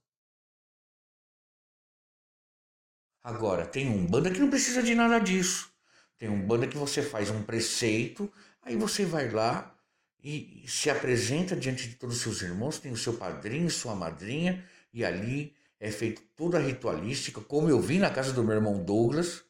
Agora, 3.22 3.68
tem 3.68 3.90
um 3.90 4.08
banda 4.08 4.32
que 4.32 4.40
não 4.40 4.50
precisa 4.50 4.82
de 4.82 4.96
nada 4.96 5.20
disso. 5.20 5.70
Tem 6.18 6.30
um 6.30 6.48
banda 6.48 6.66
que 6.66 6.78
você 6.78 7.04
faz 7.04 7.30
um 7.30 7.44
preceito, 7.44 8.32
Aí 8.66 8.76
você 8.76 9.06
vai 9.06 9.30
lá 9.30 9.78
e 10.24 10.66
se 10.68 10.90
apresenta 10.90 11.56
diante 11.56 11.88
de 11.88 11.96
todos 11.96 12.16
os 12.16 12.22
seus 12.24 12.42
irmãos, 12.42 12.80
tem 12.80 12.92
o 12.92 12.98
seu 12.98 13.16
padrinho, 13.16 13.70
sua 13.70 13.94
madrinha, 13.94 14.68
e 14.92 15.06
ali 15.06 15.56
é 15.80 15.92
feito 15.92 16.24
toda 16.36 16.58
a 16.58 16.62
ritualística, 16.62 17.40
como 17.40 17.70
eu 17.70 17.80
vi 17.80 18.00
na 18.00 18.10
casa 18.10 18.34
do 18.34 18.44
meu 18.44 18.56
irmão 18.56 18.84
Douglas, 18.84 19.46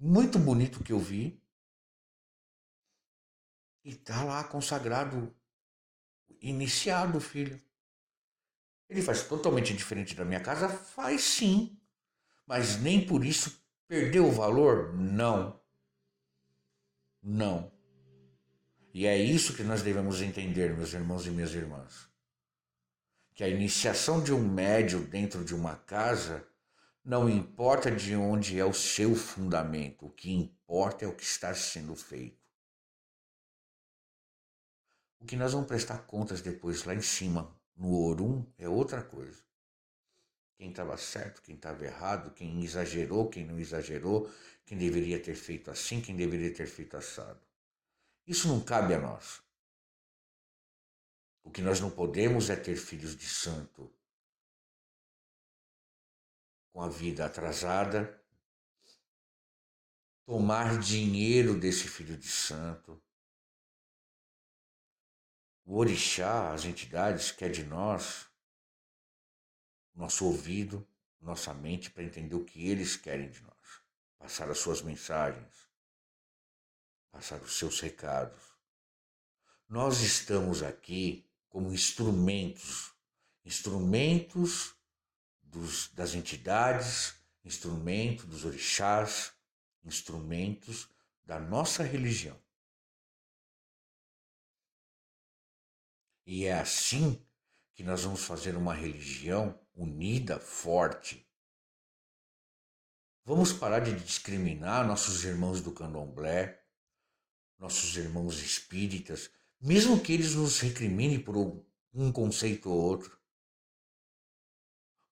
muito 0.00 0.38
bonito 0.38 0.82
que 0.82 0.92
eu 0.92 0.98
vi. 0.98 1.38
E 3.84 3.94
tá 3.94 4.24
lá 4.24 4.42
consagrado, 4.44 5.34
iniciado 6.40 7.18
o 7.18 7.20
filho. 7.20 7.60
Ele 8.88 9.02
faz 9.02 9.24
totalmente 9.24 9.74
diferente 9.74 10.14
da 10.14 10.24
minha 10.24 10.40
casa? 10.40 10.70
Faz 10.70 11.20
sim. 11.20 11.78
Mas 12.46 12.80
nem 12.80 13.06
por 13.06 13.22
isso 13.22 13.62
perdeu 13.86 14.26
o 14.26 14.32
valor? 14.32 14.94
Não. 14.94 15.60
Não. 17.22 17.77
E 18.92 19.06
é 19.06 19.16
isso 19.16 19.54
que 19.54 19.62
nós 19.62 19.82
devemos 19.82 20.22
entender, 20.22 20.74
meus 20.74 20.92
irmãos 20.92 21.26
e 21.26 21.30
minhas 21.30 21.54
irmãs. 21.54 22.08
Que 23.34 23.44
a 23.44 23.48
iniciação 23.48 24.22
de 24.22 24.32
um 24.32 24.46
médio 24.46 25.00
dentro 25.06 25.44
de 25.44 25.54
uma 25.54 25.76
casa 25.76 26.46
não 27.04 27.28
importa 27.28 27.90
de 27.90 28.14
onde 28.14 28.58
é 28.58 28.64
o 28.64 28.74
seu 28.74 29.14
fundamento, 29.14 30.06
o 30.06 30.10
que 30.10 30.30
importa 30.30 31.04
é 31.04 31.08
o 31.08 31.14
que 31.14 31.22
está 31.22 31.54
sendo 31.54 31.94
feito. 31.94 32.36
O 35.20 35.24
que 35.24 35.36
nós 35.36 35.52
vamos 35.52 35.68
prestar 35.68 35.98
contas 36.00 36.42
depois 36.42 36.84
lá 36.84 36.94
em 36.94 37.00
cima, 37.00 37.56
no 37.74 37.94
Orum, 37.94 38.44
é 38.58 38.68
outra 38.68 39.02
coisa. 39.02 39.42
Quem 40.56 40.70
estava 40.70 40.96
certo, 40.96 41.40
quem 41.40 41.54
estava 41.54 41.84
errado, 41.84 42.32
quem 42.32 42.62
exagerou, 42.62 43.28
quem 43.28 43.46
não 43.46 43.58
exagerou, 43.58 44.30
quem 44.66 44.76
deveria 44.76 45.18
ter 45.18 45.34
feito 45.34 45.70
assim, 45.70 46.00
quem 46.00 46.14
deveria 46.14 46.52
ter 46.52 46.66
feito 46.66 46.96
assado. 46.96 47.47
Isso 48.28 48.46
não 48.46 48.62
cabe 48.62 48.92
a 48.92 49.00
nós. 49.00 49.42
O 51.42 51.50
que 51.50 51.62
nós 51.62 51.80
não 51.80 51.90
podemos 51.90 52.50
é 52.50 52.56
ter 52.56 52.76
filhos 52.76 53.16
de 53.16 53.26
santo 53.26 53.90
com 56.70 56.82
a 56.82 56.90
vida 56.90 57.24
atrasada, 57.24 58.22
tomar 60.26 60.78
dinheiro 60.78 61.58
desse 61.58 61.88
filho 61.88 62.18
de 62.18 62.28
santo. 62.28 63.02
O 65.64 65.78
orixá, 65.78 66.52
as 66.52 66.66
entidades, 66.66 67.32
quer 67.32 67.50
de 67.50 67.64
nós, 67.64 68.28
nosso 69.94 70.26
ouvido, 70.26 70.86
nossa 71.18 71.54
mente, 71.54 71.90
para 71.90 72.04
entender 72.04 72.34
o 72.34 72.44
que 72.44 72.68
eles 72.68 72.94
querem 72.94 73.30
de 73.30 73.40
nós. 73.40 73.82
passar 74.18 74.50
as 74.50 74.58
suas 74.58 74.82
mensagens, 74.82 75.67
passar 77.10 77.40
os 77.42 77.56
seus 77.58 77.80
recados. 77.80 78.42
Nós 79.68 80.00
estamos 80.00 80.62
aqui 80.62 81.28
como 81.48 81.72
instrumentos, 81.72 82.92
instrumentos 83.44 84.74
dos, 85.42 85.88
das 85.88 86.14
entidades, 86.14 87.14
instrumentos 87.44 88.24
dos 88.26 88.44
orixás, 88.44 89.32
instrumentos 89.84 90.88
da 91.24 91.38
nossa 91.38 91.82
religião. 91.82 92.38
E 96.26 96.44
é 96.44 96.58
assim 96.58 97.24
que 97.74 97.82
nós 97.82 98.04
vamos 98.04 98.24
fazer 98.24 98.56
uma 98.56 98.74
religião 98.74 99.58
unida, 99.74 100.38
forte. 100.38 101.26
Vamos 103.24 103.52
parar 103.52 103.80
de 103.80 103.94
discriminar 103.98 104.86
nossos 104.86 105.24
irmãos 105.24 105.60
do 105.60 105.72
candomblé, 105.72 106.57
nossos 107.58 107.96
irmãos 107.96 108.40
espíritas, 108.40 109.30
mesmo 109.60 110.00
que 110.00 110.12
eles 110.12 110.34
nos 110.34 110.60
recriminem 110.60 111.20
por 111.20 111.36
um 111.92 112.12
conceito 112.12 112.70
ou 112.70 112.78
outro. 112.80 113.18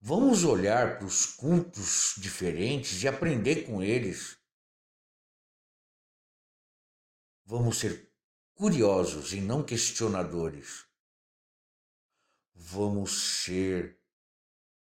Vamos 0.00 0.44
olhar 0.44 0.98
para 0.98 1.06
os 1.06 1.26
cultos 1.26 2.14
diferentes 2.18 3.02
e 3.02 3.08
aprender 3.08 3.64
com 3.66 3.82
eles. 3.82 4.38
Vamos 7.44 7.78
ser 7.78 8.12
curiosos 8.54 9.32
e 9.32 9.40
não 9.40 9.64
questionadores 9.64 10.86
vamos 12.56 13.42
ser 13.44 14.00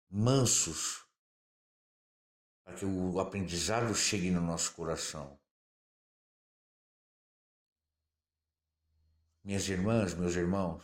mansos 0.10 1.06
para 2.64 2.76
que 2.76 2.86
o 2.86 3.20
aprendizado 3.20 3.94
chegue 3.94 4.32
no 4.32 4.42
nosso 4.42 4.74
coração. 4.74 5.37
Minhas 9.48 9.70
irmãs, 9.70 10.14
meus 10.14 10.36
irmãos, 10.36 10.84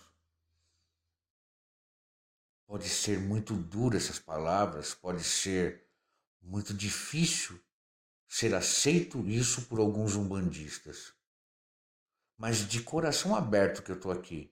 pode 2.66 2.88
ser 2.88 3.20
muito 3.20 3.54
dura 3.54 3.98
essas 3.98 4.20
palavras, 4.20 4.96
pode 4.96 5.22
ser 5.22 5.86
muito 6.42 6.74
difícil 6.74 7.62
ser 8.26 8.56
aceito 8.56 9.28
isso 9.28 9.64
por 9.64 9.80
alguns 9.80 10.16
umbandistas. 10.16 11.14
Mas 12.38 12.66
de 12.66 12.82
coração 12.82 13.36
aberto 13.36 13.84
que 13.84 13.92
eu 13.92 13.98
estou 13.98 14.14
aqui, 14.14 14.50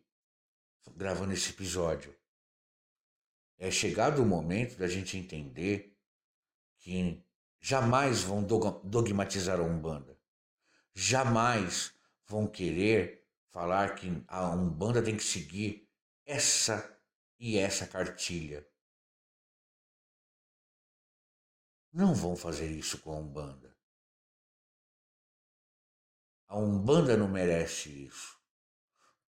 gravando 0.94 1.32
esse 1.32 1.52
episódio, 1.52 2.14
é 3.58 3.72
chegado 3.72 4.22
o 4.22 4.26
momento 4.26 4.78
da 4.78 4.90
gente 4.90 5.16
entender 5.16 5.98
que 6.80 7.24
jamais 7.62 8.24
vão 8.24 8.44
dogmatizar 8.44 9.58
a 9.58 9.64
Umbanda. 9.64 10.20
Jamais 10.94 11.94
vão 12.28 12.46
querer 12.46 13.21
falar 13.52 13.96
que 13.96 14.08
a 14.28 14.50
Umbanda 14.50 15.04
tem 15.04 15.16
que 15.16 15.24
seguir 15.24 15.88
essa 16.26 17.00
e 17.38 17.58
essa 17.58 17.86
cartilha. 17.86 18.68
Não 21.94 22.16
vão 22.16 22.36
fazer 22.36 22.72
isso 22.72 23.02
com 23.02 23.12
a 23.12 23.18
Umbanda. 23.18 23.78
A 26.48 26.58
Umbanda 26.58 27.18
não 27.18 27.28
merece 27.28 28.06
isso. 28.06 28.40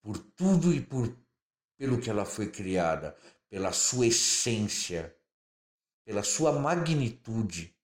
Por 0.01 0.17
tudo 0.17 0.73
e 0.73 0.81
por 0.81 1.07
pelo 1.77 1.99
que 1.99 2.09
ela 2.09 2.25
foi 2.25 2.49
criada, 2.49 3.17
pela 3.49 3.73
sua 3.73 4.07
essência, 4.07 5.13
pela 6.05 6.23
sua 6.23 6.51
magnitude, 6.53 7.77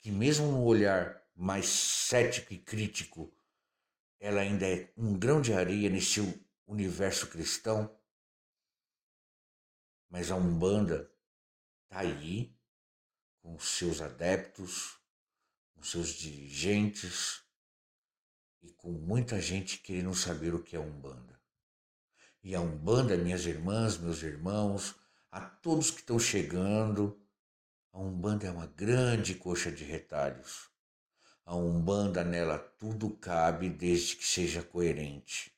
que 0.00 0.10
mesmo 0.10 0.50
no 0.50 0.64
olhar 0.64 1.24
mais 1.34 1.66
cético 1.68 2.52
e 2.52 2.58
crítico, 2.58 3.32
ela 4.20 4.40
ainda 4.40 4.66
é 4.66 4.92
um 4.96 5.18
grão 5.18 5.40
de 5.40 5.52
areia 5.52 5.88
nesse 5.88 6.20
universo 6.66 7.28
cristão. 7.28 7.94
Mas 10.10 10.30
a 10.30 10.36
Umbanda 10.36 11.10
está 11.84 12.00
aí 12.00 12.56
com 13.40 13.58
seus 13.58 14.00
adeptos, 14.00 14.98
com 15.74 15.82
seus 15.82 16.08
dirigentes 16.10 17.42
e 18.62 18.72
com 18.72 18.90
muita 18.90 19.40
gente 19.40 19.78
querendo 19.78 20.14
saber 20.14 20.54
o 20.54 20.62
que 20.62 20.74
é 20.76 20.80
Umbanda 20.80 21.38
e 22.42 22.54
a 22.54 22.60
Umbanda, 22.60 23.16
minhas 23.16 23.44
irmãs, 23.46 23.98
meus 23.98 24.22
irmãos, 24.22 24.94
a 25.30 25.40
todos 25.40 25.90
que 25.90 26.00
estão 26.00 26.18
chegando. 26.18 27.20
A 27.92 27.98
Umbanda 27.98 28.46
é 28.46 28.50
uma 28.50 28.66
grande 28.66 29.34
coxa 29.34 29.70
de 29.70 29.84
retalhos. 29.84 30.67
A 31.48 31.56
Umbanda 31.56 32.22
nela 32.22 32.58
tudo 32.58 33.08
cabe 33.16 33.70
desde 33.70 34.16
que 34.16 34.26
seja 34.26 34.62
coerente. 34.62 35.50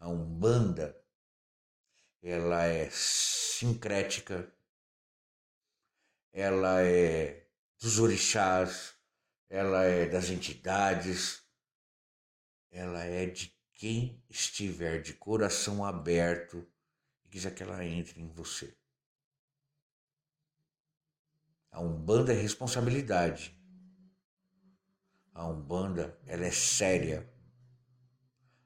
A 0.00 0.08
Umbanda 0.08 1.00
ela 2.20 2.64
é 2.64 2.90
sincrética, 2.90 4.52
ela 6.32 6.82
é 6.82 7.46
dos 7.80 8.00
orixás, 8.00 8.96
ela 9.48 9.84
é 9.84 10.06
das 10.06 10.28
entidades, 10.28 11.40
ela 12.72 13.04
é 13.04 13.26
de 13.26 13.56
quem 13.74 14.20
estiver 14.28 15.02
de 15.02 15.14
coração 15.14 15.84
aberto 15.84 16.68
e 17.24 17.28
quiser 17.28 17.54
que 17.54 17.62
ela 17.62 17.84
entre 17.84 18.20
em 18.20 18.28
você. 18.28 18.76
A 21.70 21.80
Umbanda 21.80 22.32
é 22.32 22.36
responsabilidade. 22.36 23.61
A 25.32 25.46
Umbanda, 25.46 26.18
ela 26.26 26.44
é 26.44 26.50
séria. 26.50 27.28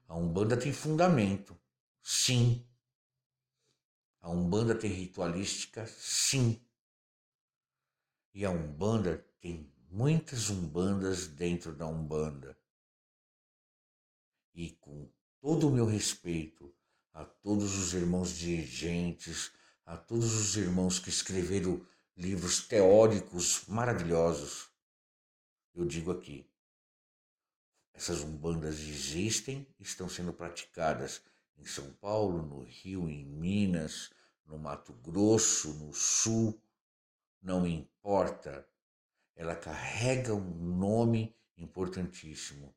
A 0.07 0.15
Umbanda 0.15 0.57
tem 0.57 0.73
fundamento, 0.73 1.57
sim. 2.01 2.65
A 4.19 4.29
Umbanda 4.29 4.75
tem 4.75 4.91
ritualística, 4.91 5.85
sim. 5.87 6.61
E 8.33 8.45
a 8.45 8.51
Umbanda 8.51 9.17
tem 9.39 9.71
muitas 9.89 10.49
Umbandas 10.49 11.27
dentro 11.27 11.73
da 11.73 11.87
Umbanda 11.87 12.57
e 14.57 14.71
com 14.71 15.07
todo 15.39 15.67
o 15.67 15.71
meu 15.71 15.85
respeito 15.85 16.73
a 17.13 17.23
todos 17.23 17.77
os 17.77 17.93
irmãos 17.93 18.35
dirigentes, 18.35 19.51
a 19.85 19.95
todos 19.95 20.33
os 20.33 20.57
irmãos 20.57 20.97
que 20.97 21.09
escreveram 21.09 21.85
livros 22.15 22.67
teóricos 22.67 23.65
maravilhosos, 23.67 24.69
eu 25.75 25.85
digo 25.85 26.11
aqui: 26.11 26.46
essas 27.97 28.21
umbandas 28.21 28.79
existem, 28.79 29.67
estão 29.79 30.07
sendo 30.07 30.31
praticadas 30.31 31.19
em 31.57 31.65
São 31.65 31.91
Paulo, 31.93 32.43
no 32.43 32.61
Rio, 32.61 33.09
em 33.09 33.25
Minas, 33.25 34.11
no 34.45 34.59
Mato 34.59 34.93
Grosso, 34.93 35.73
no 35.73 35.91
Sul, 35.91 36.61
não 37.41 37.65
importa, 37.65 38.67
ela 39.35 39.55
carrega 39.55 40.31
um 40.35 40.77
nome 40.77 41.35
importantíssimo. 41.57 42.71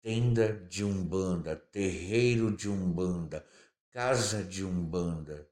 Tenda 0.00 0.54
de 0.54 0.82
umbanda, 0.84 1.54
terreiro 1.54 2.56
de 2.56 2.66
umbanda, 2.66 3.46
casa 3.90 4.42
de 4.42 4.64
umbanda, 4.64 5.46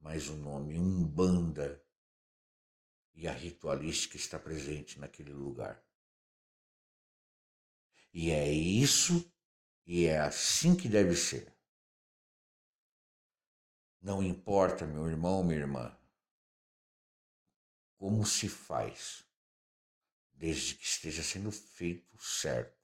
mas 0.00 0.30
o 0.30 0.36
nome 0.36 0.78
umbanda. 0.78 1.78
E 3.14 3.28
a 3.28 3.32
ritualística 3.32 4.16
está 4.16 4.38
presente 4.38 4.98
naquele 4.98 5.34
lugar. 5.34 5.89
E 8.12 8.30
é 8.30 8.50
isso 8.50 9.30
e 9.86 10.06
é 10.06 10.18
assim 10.18 10.76
que 10.76 10.88
deve 10.88 11.14
ser. 11.14 11.52
Não 14.00 14.22
importa, 14.22 14.86
meu 14.86 15.08
irmão, 15.08 15.44
minha 15.44 15.60
irmã, 15.60 15.96
como 17.96 18.24
se 18.24 18.48
faz, 18.48 19.24
desde 20.32 20.74
que 20.74 20.84
esteja 20.84 21.22
sendo 21.22 21.52
feito 21.52 22.18
certo 22.18 22.80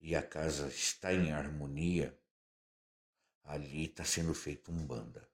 e 0.00 0.16
a 0.16 0.22
casa 0.22 0.66
está 0.68 1.12
em 1.12 1.30
harmonia, 1.30 2.18
ali 3.44 3.84
está 3.84 4.04
sendo 4.04 4.34
feito 4.34 4.72
um 4.72 4.86
banda. 4.86 5.30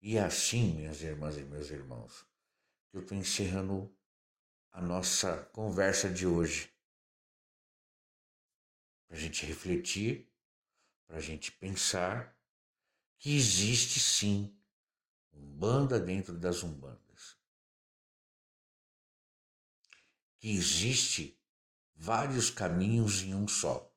E 0.00 0.16
é 0.16 0.22
assim, 0.22 0.74
minhas 0.74 1.02
irmãs 1.02 1.36
e 1.36 1.42
meus 1.42 1.70
irmãos, 1.70 2.26
que 2.88 2.96
eu 2.96 3.02
estou 3.02 3.18
encerrando 3.18 3.94
a 4.72 4.80
nossa 4.80 5.44
conversa 5.52 6.08
de 6.08 6.26
hoje. 6.26 6.72
Para 9.06 9.16
a 9.16 9.20
gente 9.20 9.44
refletir, 9.44 10.32
para 11.06 11.16
a 11.16 11.20
gente 11.20 11.50
pensar 11.52 12.36
que 13.18 13.36
existe 13.36 13.98
sim 13.98 14.56
um 15.32 15.44
banda 15.58 15.98
dentro 15.98 16.38
das 16.38 16.62
umbandas. 16.62 17.00
que 20.40 20.50
existe 20.50 21.38
vários 21.94 22.48
caminhos 22.48 23.20
em 23.20 23.34
um 23.34 23.46
só. 23.46 23.94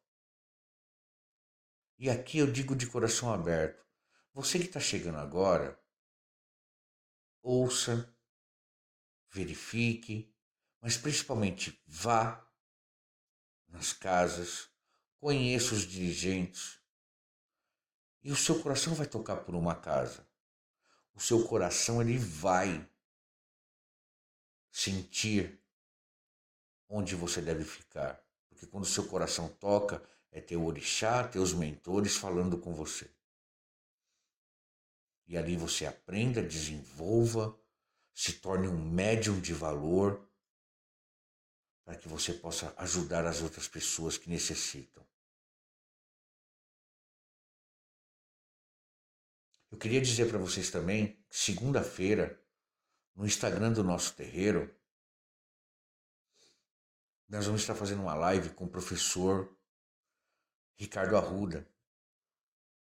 E 1.97 2.09
aqui 2.09 2.37
eu 2.39 2.51
digo 2.51 2.75
de 2.75 2.85
coração 2.85 3.33
aberto, 3.33 3.81
você 4.33 4.59
que 4.59 4.65
está 4.65 4.79
chegando 4.79 5.19
agora, 5.19 5.81
ouça, 7.41 8.13
verifique, 9.31 10.32
mas 10.83 10.97
principalmente 10.97 11.81
vá 11.87 12.45
nas 13.69 13.93
casas, 13.93 14.69
conheça 15.17 15.73
os 15.73 15.83
dirigentes 15.83 16.77
e 18.21 18.29
o 18.29 18.35
seu 18.35 18.61
coração 18.61 18.93
vai 18.93 19.07
tocar 19.07 19.37
por 19.37 19.55
uma 19.55 19.75
casa. 19.75 20.27
O 21.13 21.21
seu 21.21 21.47
coração 21.47 22.01
ele 22.01 22.17
vai 22.17 22.85
sentir 24.69 25.57
onde 26.89 27.15
você 27.15 27.41
deve 27.41 27.63
ficar. 27.63 28.21
Porque 28.49 28.67
quando 28.67 28.83
o 28.83 28.87
seu 28.87 29.07
coração 29.07 29.47
toca, 29.47 30.03
é 30.33 30.41
teu 30.41 30.65
orixá, 30.65 31.25
teus 31.25 31.53
mentores 31.53 32.17
falando 32.17 32.57
com 32.57 32.73
você. 32.73 33.09
E 35.27 35.37
ali 35.37 35.55
você 35.55 35.85
aprenda, 35.85 36.43
desenvolva, 36.43 37.57
se 38.13 38.33
torne 38.33 38.67
um 38.67 38.77
médium 38.77 39.39
de 39.39 39.53
valor 39.53 40.29
para 41.83 41.97
que 41.97 42.07
você 42.07 42.33
possa 42.33 42.73
ajudar 42.77 43.25
as 43.25 43.41
outras 43.41 43.67
pessoas 43.67 44.17
que 44.17 44.29
necessitam. 44.29 45.05
Eu 49.71 49.77
queria 49.77 49.99
dizer 49.99 50.29
para 50.29 50.37
vocês 50.37 50.69
também 50.69 51.19
segunda-feira, 51.29 52.39
no 53.15 53.25
Instagram 53.25 53.73
do 53.73 53.83
nosso 53.83 54.15
terreiro, 54.15 54.73
nós 57.27 57.45
vamos 57.47 57.61
estar 57.61 57.73
fazendo 57.73 58.03
uma 58.03 58.13
live 58.13 58.51
com 58.51 58.65
o 58.65 58.69
professor 58.69 59.57
Ricardo 60.75 61.17
Arruda. 61.17 61.67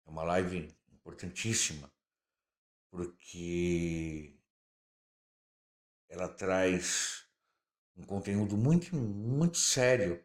É 0.05 0.09
uma 0.09 0.23
live 0.23 0.75
importantíssima, 0.91 1.93
porque 2.89 4.35
ela 6.07 6.27
traz 6.27 7.28
um 7.99 8.03
conteúdo 8.03 8.55
muito, 8.55 8.95
muito 8.95 9.57
sério 9.57 10.23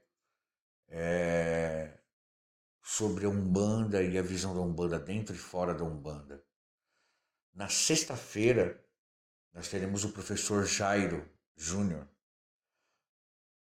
é, 0.89 1.99
sobre 2.81 3.27
a 3.27 3.29
Umbanda 3.29 4.03
e 4.03 4.17
a 4.17 4.23
visão 4.23 4.55
da 4.55 4.61
Umbanda 4.61 4.99
dentro 4.99 5.35
e 5.35 5.39
fora 5.39 5.75
da 5.75 5.83
Umbanda. 5.83 6.45
Na 7.53 7.69
sexta-feira, 7.69 8.81
nós 9.53 9.69
teremos 9.69 10.05
o 10.05 10.13
professor 10.13 10.65
Jairo 10.65 11.29
Júnior, 11.57 12.09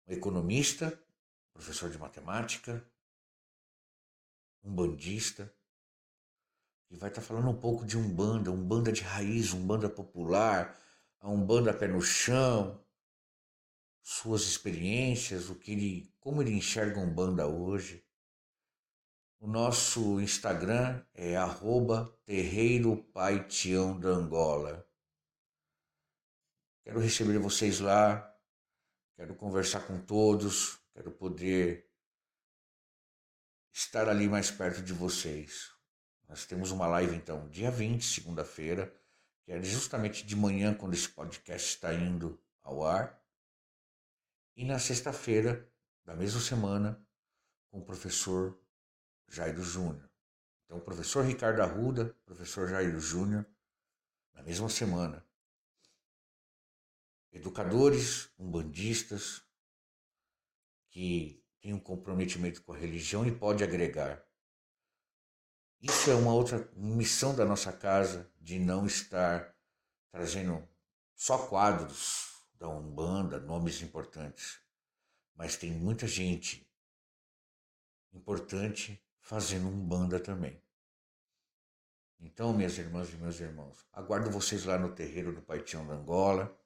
um 0.07 0.13
economista, 0.13 0.97
professor 1.53 1.91
de 1.91 1.99
matemática, 1.99 2.85
um 4.63 4.75
bandista, 4.75 5.53
que 6.87 6.97
vai 6.97 7.09
estar 7.09 7.21
falando 7.21 7.49
um 7.49 7.59
pouco 7.59 7.85
de 7.85 7.99
Umbanda, 7.99 8.51
Umbanda 8.51 8.93
de 8.93 9.03
raiz, 9.03 9.53
Umbanda 9.53 9.89
popular, 9.89 10.79
a 11.21 11.29
Umbanda 11.29 11.75
pé 11.75 11.89
no 11.89 12.01
chão, 12.01 12.84
suas 14.05 14.43
experiências, 14.43 15.49
o 15.49 15.55
que 15.55 15.73
ele, 15.73 16.15
como 16.21 16.43
ele 16.43 16.53
enxerga 16.53 17.01
Umbanda 17.01 17.47
hoje. 17.47 18.05
O 19.41 19.47
nosso 19.47 20.21
Instagram 20.21 21.03
é 21.15 21.37
arroba 21.37 22.15
da 23.99 24.11
Angola. 24.11 24.87
Quero 26.83 27.01
receber 27.01 27.39
vocês 27.39 27.81
lá, 27.81 28.31
quero 29.17 29.35
conversar 29.35 29.81
com 29.87 29.99
todos, 29.99 30.79
quero 30.93 31.11
poder 31.11 31.91
estar 33.73 34.07
ali 34.07 34.29
mais 34.29 34.51
perto 34.51 34.83
de 34.83 34.93
vocês. 34.93 35.73
Nós 36.29 36.45
temos 36.45 36.71
uma 36.71 36.87
live 36.87 37.17
então, 37.17 37.49
dia 37.49 37.71
20, 37.71 38.05
segunda-feira, 38.05 38.95
que 39.45 39.53
é 39.53 39.63
justamente 39.63 40.27
de 40.27 40.37
manhã, 40.37 40.75
quando 40.75 40.93
esse 40.93 41.09
podcast 41.09 41.71
está 41.71 41.95
indo 41.95 42.39
ao 42.63 42.85
ar. 42.85 43.24
E 44.57 44.65
na 44.65 44.79
sexta-feira 44.79 45.69
da 46.05 46.15
mesma 46.15 46.41
semana, 46.41 47.05
com 47.71 47.81
o 47.81 47.85
professor 47.85 48.59
Jairo 49.29 49.63
Júnior. 49.63 50.09
Então, 50.65 50.81
professor 50.81 51.25
Ricardo 51.25 51.61
Arruda, 51.61 52.17
professor 52.25 52.69
Jairo 52.69 53.01
Júnior, 53.01 53.47
na 54.33 54.43
mesma 54.43 54.69
semana 54.69 55.25
educadores, 57.35 58.31
umbandistas, 58.39 59.43
que 60.89 61.45
têm 61.61 61.75
um 61.75 61.81
comprometimento 61.81 62.63
com 62.63 62.73
a 62.73 62.79
religião 62.79 63.27
e 63.27 63.37
pode 63.37 63.65
agregar. 63.65 64.25
Isso 65.81 66.11
é 66.11 66.15
uma 66.15 66.33
outra 66.33 66.71
missão 66.77 67.35
da 67.35 67.45
nossa 67.45 67.73
casa, 67.73 68.33
de 68.41 68.59
não 68.59 68.87
estar 68.87 69.53
trazendo 70.13 70.67
só 71.17 71.47
quadros 71.49 72.34
da 72.65 72.69
Umbanda, 72.71 73.39
nomes 73.39 73.83
importantes, 73.83 74.59
mas 75.37 75.55
tem 75.55 75.71
muita 75.71 76.07
gente 76.07 76.67
importante 78.11 78.99
fazendo 79.21 79.69
Umbanda 79.69 80.19
também. 80.19 80.59
Então, 82.19 82.55
minhas 82.55 82.79
irmãs 82.79 83.13
e 83.13 83.17
meus 83.17 83.39
irmãos, 83.39 83.87
aguardo 83.93 84.31
vocês 84.31 84.65
lá 84.65 84.79
no 84.79 84.95
terreiro 84.95 85.31
do 85.35 85.43
Paitião 85.43 85.87
da 85.87 85.93
Angola 85.93 86.59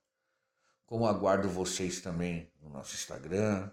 como 0.86 1.06
aguardo 1.06 1.48
vocês 1.48 2.00
também 2.00 2.50
no 2.62 2.70
nosso 2.70 2.94
Instagram. 2.94 3.70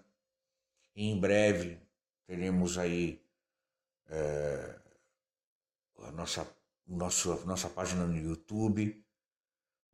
E 0.96 1.06
em 1.06 1.18
breve 1.18 1.80
teremos 2.26 2.76
aí 2.76 3.24
é, 4.08 4.78
a 5.98 6.10
nossa, 6.10 6.46
nossa, 6.86 7.36
nossa 7.46 7.70
página 7.70 8.04
no 8.04 8.18
YouTube, 8.18 9.05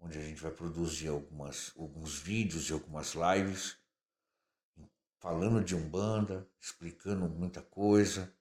onde 0.02 0.18
a 0.18 0.22
gente 0.22 0.42
vai 0.42 0.50
produzir 0.50 1.08
algumas, 1.08 1.72
alguns 1.76 2.18
vídeos 2.18 2.68
e 2.68 2.72
algumas 2.72 3.14
lives 3.14 3.80
falando 5.22 5.64
de 5.64 5.76
Umbanda, 5.76 6.50
explicando 6.60 7.28
muita 7.28 7.62
coisa, 7.62 8.36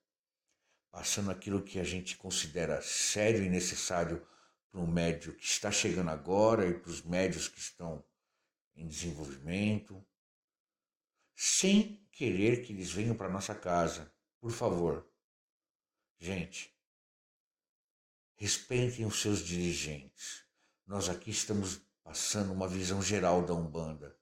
passando 0.89 1.29
aquilo 1.29 1.61
que 1.61 1.79
a 1.79 1.83
gente 1.83 2.17
considera 2.17 2.81
sério 2.81 3.43
e 3.43 3.49
necessário 3.49 4.27
para 4.71 4.81
um 4.81 4.87
médio 4.87 5.35
que 5.35 5.45
está 5.45 5.71
chegando 5.71 6.09
agora 6.09 6.67
e 6.67 6.73
para 6.73 6.89
os 6.89 7.03
médios 7.03 7.47
que 7.47 7.59
estão 7.59 8.03
em 8.75 8.87
desenvolvimento, 8.87 10.03
sem 11.35 12.03
querer 12.11 12.63
que 12.63 12.73
eles 12.73 12.91
venham 12.91 13.15
para 13.15 13.29
nossa 13.29 13.53
casa. 13.53 14.11
Por 14.39 14.51
favor, 14.51 15.07
gente, 16.17 16.75
respeitem 18.35 19.05
os 19.05 19.21
seus 19.21 19.45
dirigentes. 19.45 20.50
Nós 20.85 21.09
aqui 21.09 21.31
estamos 21.31 21.81
passando 22.03 22.51
uma 22.51 22.67
visão 22.67 23.01
geral 23.01 23.45
da 23.45 23.53
Umbanda. 23.53 24.15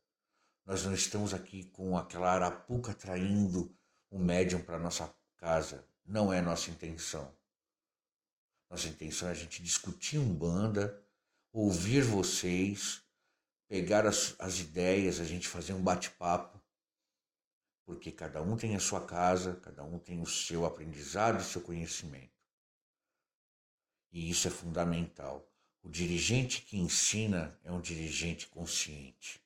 Nós 0.66 0.84
não 0.84 0.94
estamos 0.94 1.34
aqui 1.34 1.64
com 1.66 1.98
aquela 1.98 2.32
arapuca 2.32 2.94
traindo 2.94 3.76
o 4.10 4.20
médium 4.20 4.62
para 4.62 4.78
nossa 4.78 5.14
casa. 5.38 5.84
Não 6.06 6.32
é 6.32 6.42
nossa 6.42 6.70
intenção. 6.70 7.34
Nossa 8.70 8.88
intenção 8.88 9.28
é 9.28 9.32
a 9.32 9.36
gente 9.36 9.64
discutir 9.64 10.20
Umbanda, 10.20 11.04
ouvir 11.52 12.04
vocês, 12.04 13.04
pegar 13.68 14.06
as, 14.06 14.36
as 14.38 14.60
ideias, 14.60 15.20
a 15.20 15.26
gente 15.26 15.48
fazer 15.48 15.74
um 15.74 15.82
bate-papo, 15.82 16.62
porque 17.84 18.12
cada 18.12 18.44
um 18.44 18.56
tem 18.56 18.76
a 18.76 18.80
sua 18.80 19.04
casa, 19.04 19.56
cada 19.64 19.84
um 19.84 19.98
tem 19.98 20.22
o 20.22 20.28
seu 20.28 20.66
aprendizado 20.66 21.42
e 21.42 21.44
seu 21.44 21.62
conhecimento. 21.62 22.38
E 24.12 24.30
isso 24.30 24.48
é 24.48 24.52
fundamental. 24.52 25.49
O 25.82 25.90
dirigente 25.90 26.62
que 26.62 26.78
ensina 26.78 27.58
é 27.64 27.72
um 27.72 27.82
dirigente 27.82 28.48
consciente. 28.48 29.42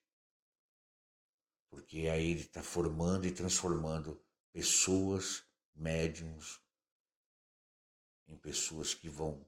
Porque 1.69 2.07
aí 2.07 2.31
ele 2.31 2.41
está 2.41 2.61
formando 2.61 3.25
e 3.25 3.31
transformando 3.31 4.21
pessoas, 4.51 5.43
médiums, 5.75 6.61
em 8.27 8.35
pessoas 8.37 8.93
que 8.93 9.09
vão 9.09 9.45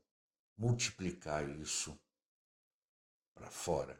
multiplicar 0.57 1.47
isso 1.59 1.99
para 3.33 3.49
fora. 3.49 3.99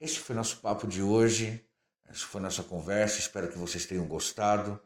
Esse 0.00 0.18
foi 0.18 0.34
nosso 0.34 0.60
papo 0.60 0.86
de 0.86 1.02
hoje. 1.02 1.64
Essa 2.04 2.26
foi 2.26 2.40
nossa 2.40 2.62
conversa. 2.62 3.18
Espero 3.18 3.50
que 3.50 3.56
vocês 3.56 3.86
tenham 3.86 4.06
gostado. 4.06 4.80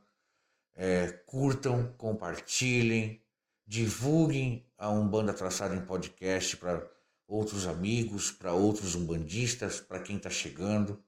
É, 0.75 1.11
curtam, 1.11 1.93
compartilhem, 1.95 3.21
divulguem 3.69 4.67
a 4.79 4.89
Umbanda 4.89 5.35
Traçada 5.35 5.77
em 5.77 5.85
podcast 5.85 6.57
para 6.57 6.91
outros 7.27 7.67
amigos, 7.67 8.31
para 8.31 8.55
outros 8.55 8.95
umbandistas, 8.95 9.79
para 9.79 10.01
quem 10.01 10.17
está 10.17 10.31
chegando. 10.31 11.05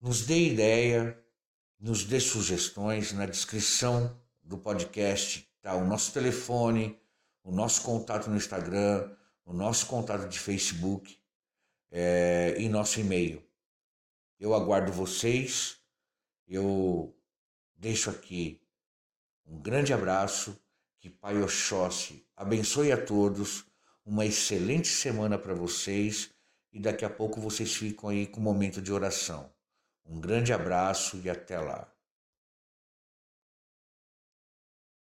Nos 0.00 0.24
dê 0.24 0.46
ideia, 0.46 1.20
nos 1.76 2.04
dê 2.04 2.20
sugestões. 2.20 3.12
Na 3.12 3.26
descrição 3.26 4.16
do 4.40 4.56
podcast 4.56 5.50
está 5.56 5.74
o 5.74 5.84
nosso 5.84 6.12
telefone, 6.12 6.96
o 7.42 7.50
nosso 7.50 7.82
contato 7.82 8.30
no 8.30 8.36
Instagram, 8.36 9.12
o 9.44 9.52
nosso 9.52 9.86
contato 9.86 10.28
de 10.28 10.38
Facebook 10.38 11.18
é, 11.90 12.54
em 12.56 12.68
nosso 12.68 13.00
e-mail. 13.00 13.44
Eu 14.38 14.54
aguardo 14.54 14.92
vocês. 14.92 15.80
Eu 16.46 17.12
deixo 17.74 18.08
aqui 18.08 18.59
um 19.50 19.60
grande 19.60 19.92
abraço. 19.92 20.56
Que 21.00 21.10
Pai 21.10 21.42
Oxóssi 21.42 22.26
abençoe 22.36 22.92
a 22.92 23.04
todos. 23.04 23.66
uma 24.04 24.24
excelente 24.24 24.88
semana 24.88 25.38
para 25.38 25.54
vocês 25.54 26.30
e 26.72 26.80
daqui 26.80 27.04
a 27.04 27.10
pouco 27.10 27.40
vocês 27.40 27.74
ficam 27.74 28.08
aí 28.08 28.26
com 28.26 28.40
o 28.40 28.42
momento 28.42 28.80
de 28.80 28.92
oração. 28.92 29.52
Um 30.04 30.20
grande 30.20 30.52
abraço 30.52 31.18
e 31.18 31.30
até 31.30 31.58
lá. 31.58 31.92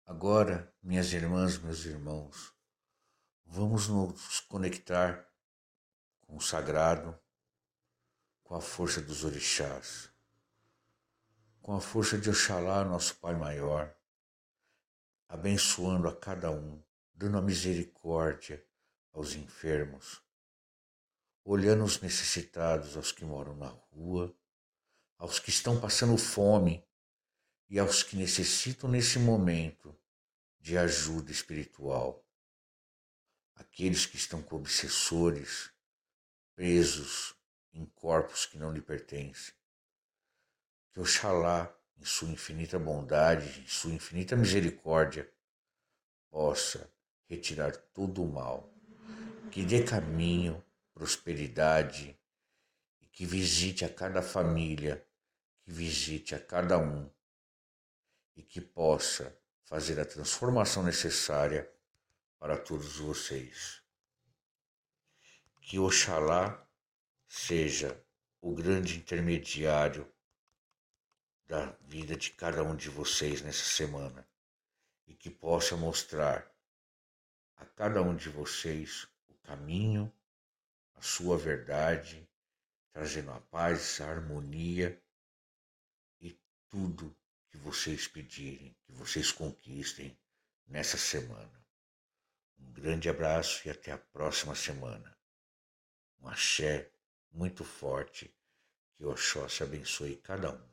Agora, 0.04 0.72
minhas 0.82 1.12
irmãs, 1.12 1.58
meus 1.58 1.84
irmãos, 1.84 2.52
vamos 3.44 3.88
nos 3.88 4.40
conectar 4.40 5.26
com 6.20 6.36
o 6.36 6.40
sagrado, 6.40 7.18
com 8.42 8.54
a 8.54 8.60
força 8.60 9.00
dos 9.00 9.24
orixás, 9.24 10.10
com 11.60 11.74
a 11.74 11.80
força 11.80 12.18
de 12.18 12.28
Oxalá, 12.30 12.84
nosso 12.84 13.16
Pai 13.16 13.34
Maior, 13.34 13.94
abençoando 15.32 16.06
a 16.08 16.14
cada 16.14 16.50
um, 16.50 16.78
dando 17.14 17.38
a 17.38 17.40
misericórdia 17.40 18.62
aos 19.14 19.32
enfermos, 19.34 20.22
olhando 21.42 21.84
os 21.84 21.98
necessitados, 22.02 22.98
aos 22.98 23.12
que 23.12 23.24
moram 23.24 23.56
na 23.56 23.68
rua, 23.68 24.36
aos 25.16 25.38
que 25.38 25.48
estão 25.48 25.80
passando 25.80 26.18
fome 26.18 26.86
e 27.66 27.78
aos 27.78 28.02
que 28.02 28.14
necessitam 28.14 28.90
nesse 28.90 29.18
momento 29.18 29.98
de 30.60 30.76
ajuda 30.76 31.32
espiritual. 31.32 32.22
Aqueles 33.54 34.04
que 34.04 34.16
estão 34.16 34.42
com 34.42 34.56
obsessores, 34.56 35.72
presos 36.54 37.34
em 37.72 37.86
corpos 37.86 38.44
que 38.44 38.58
não 38.58 38.70
lhe 38.70 38.82
pertencem. 38.82 39.54
Que 40.92 41.00
Oxalá, 41.00 41.74
em 41.98 42.04
sua 42.04 42.28
infinita 42.28 42.78
bondade, 42.78 43.60
em 43.60 43.66
sua 43.66 43.92
infinita 43.92 44.36
misericórdia, 44.36 45.30
possa 46.30 46.90
retirar 47.28 47.76
todo 47.76 48.22
o 48.22 48.32
mal, 48.32 48.72
que 49.50 49.64
dê 49.64 49.82
caminho, 49.82 50.64
prosperidade 50.92 52.18
e 53.00 53.06
que 53.06 53.24
visite 53.24 53.84
a 53.84 53.88
cada 53.88 54.22
família, 54.22 55.06
que 55.62 55.72
visite 55.72 56.34
a 56.34 56.40
cada 56.40 56.78
um 56.78 57.10
e 58.34 58.42
que 58.42 58.60
possa 58.60 59.36
fazer 59.64 60.00
a 60.00 60.04
transformação 60.04 60.82
necessária 60.82 61.70
para 62.38 62.58
todos 62.58 62.96
vocês. 62.96 63.82
Que 65.60 65.78
Oxalá 65.78 66.66
seja 67.28 68.04
o 68.40 68.54
grande 68.54 68.98
intermediário 68.98 70.06
da 71.46 71.66
vida 71.82 72.16
de 72.16 72.30
cada 72.30 72.62
um 72.62 72.74
de 72.74 72.88
vocês 72.88 73.42
nessa 73.42 73.64
semana 73.64 74.26
e 75.06 75.14
que 75.14 75.30
possa 75.30 75.76
mostrar 75.76 76.50
a 77.56 77.66
cada 77.66 78.02
um 78.02 78.16
de 78.16 78.28
vocês 78.28 79.06
o 79.28 79.34
caminho, 79.42 80.12
a 80.94 81.02
sua 81.02 81.36
verdade, 81.36 82.28
trazendo 82.92 83.30
a 83.30 83.40
paz, 83.40 84.00
a 84.00 84.10
harmonia 84.10 85.00
e 86.20 86.38
tudo 86.68 87.16
que 87.50 87.58
vocês 87.58 88.08
pedirem, 88.08 88.76
que 88.84 88.92
vocês 88.92 89.30
conquistem 89.30 90.18
nessa 90.66 90.96
semana. 90.96 91.62
Um 92.58 92.72
grande 92.72 93.08
abraço 93.08 93.66
e 93.66 93.70
até 93.70 93.92
a 93.92 93.98
próxima 93.98 94.54
semana. 94.54 95.16
Um 96.20 96.28
axé 96.28 96.90
muito 97.30 97.64
forte, 97.64 98.34
que 98.94 99.04
Oxóssi 99.04 99.62
abençoe 99.62 100.16
cada 100.16 100.52
um. 100.54 100.71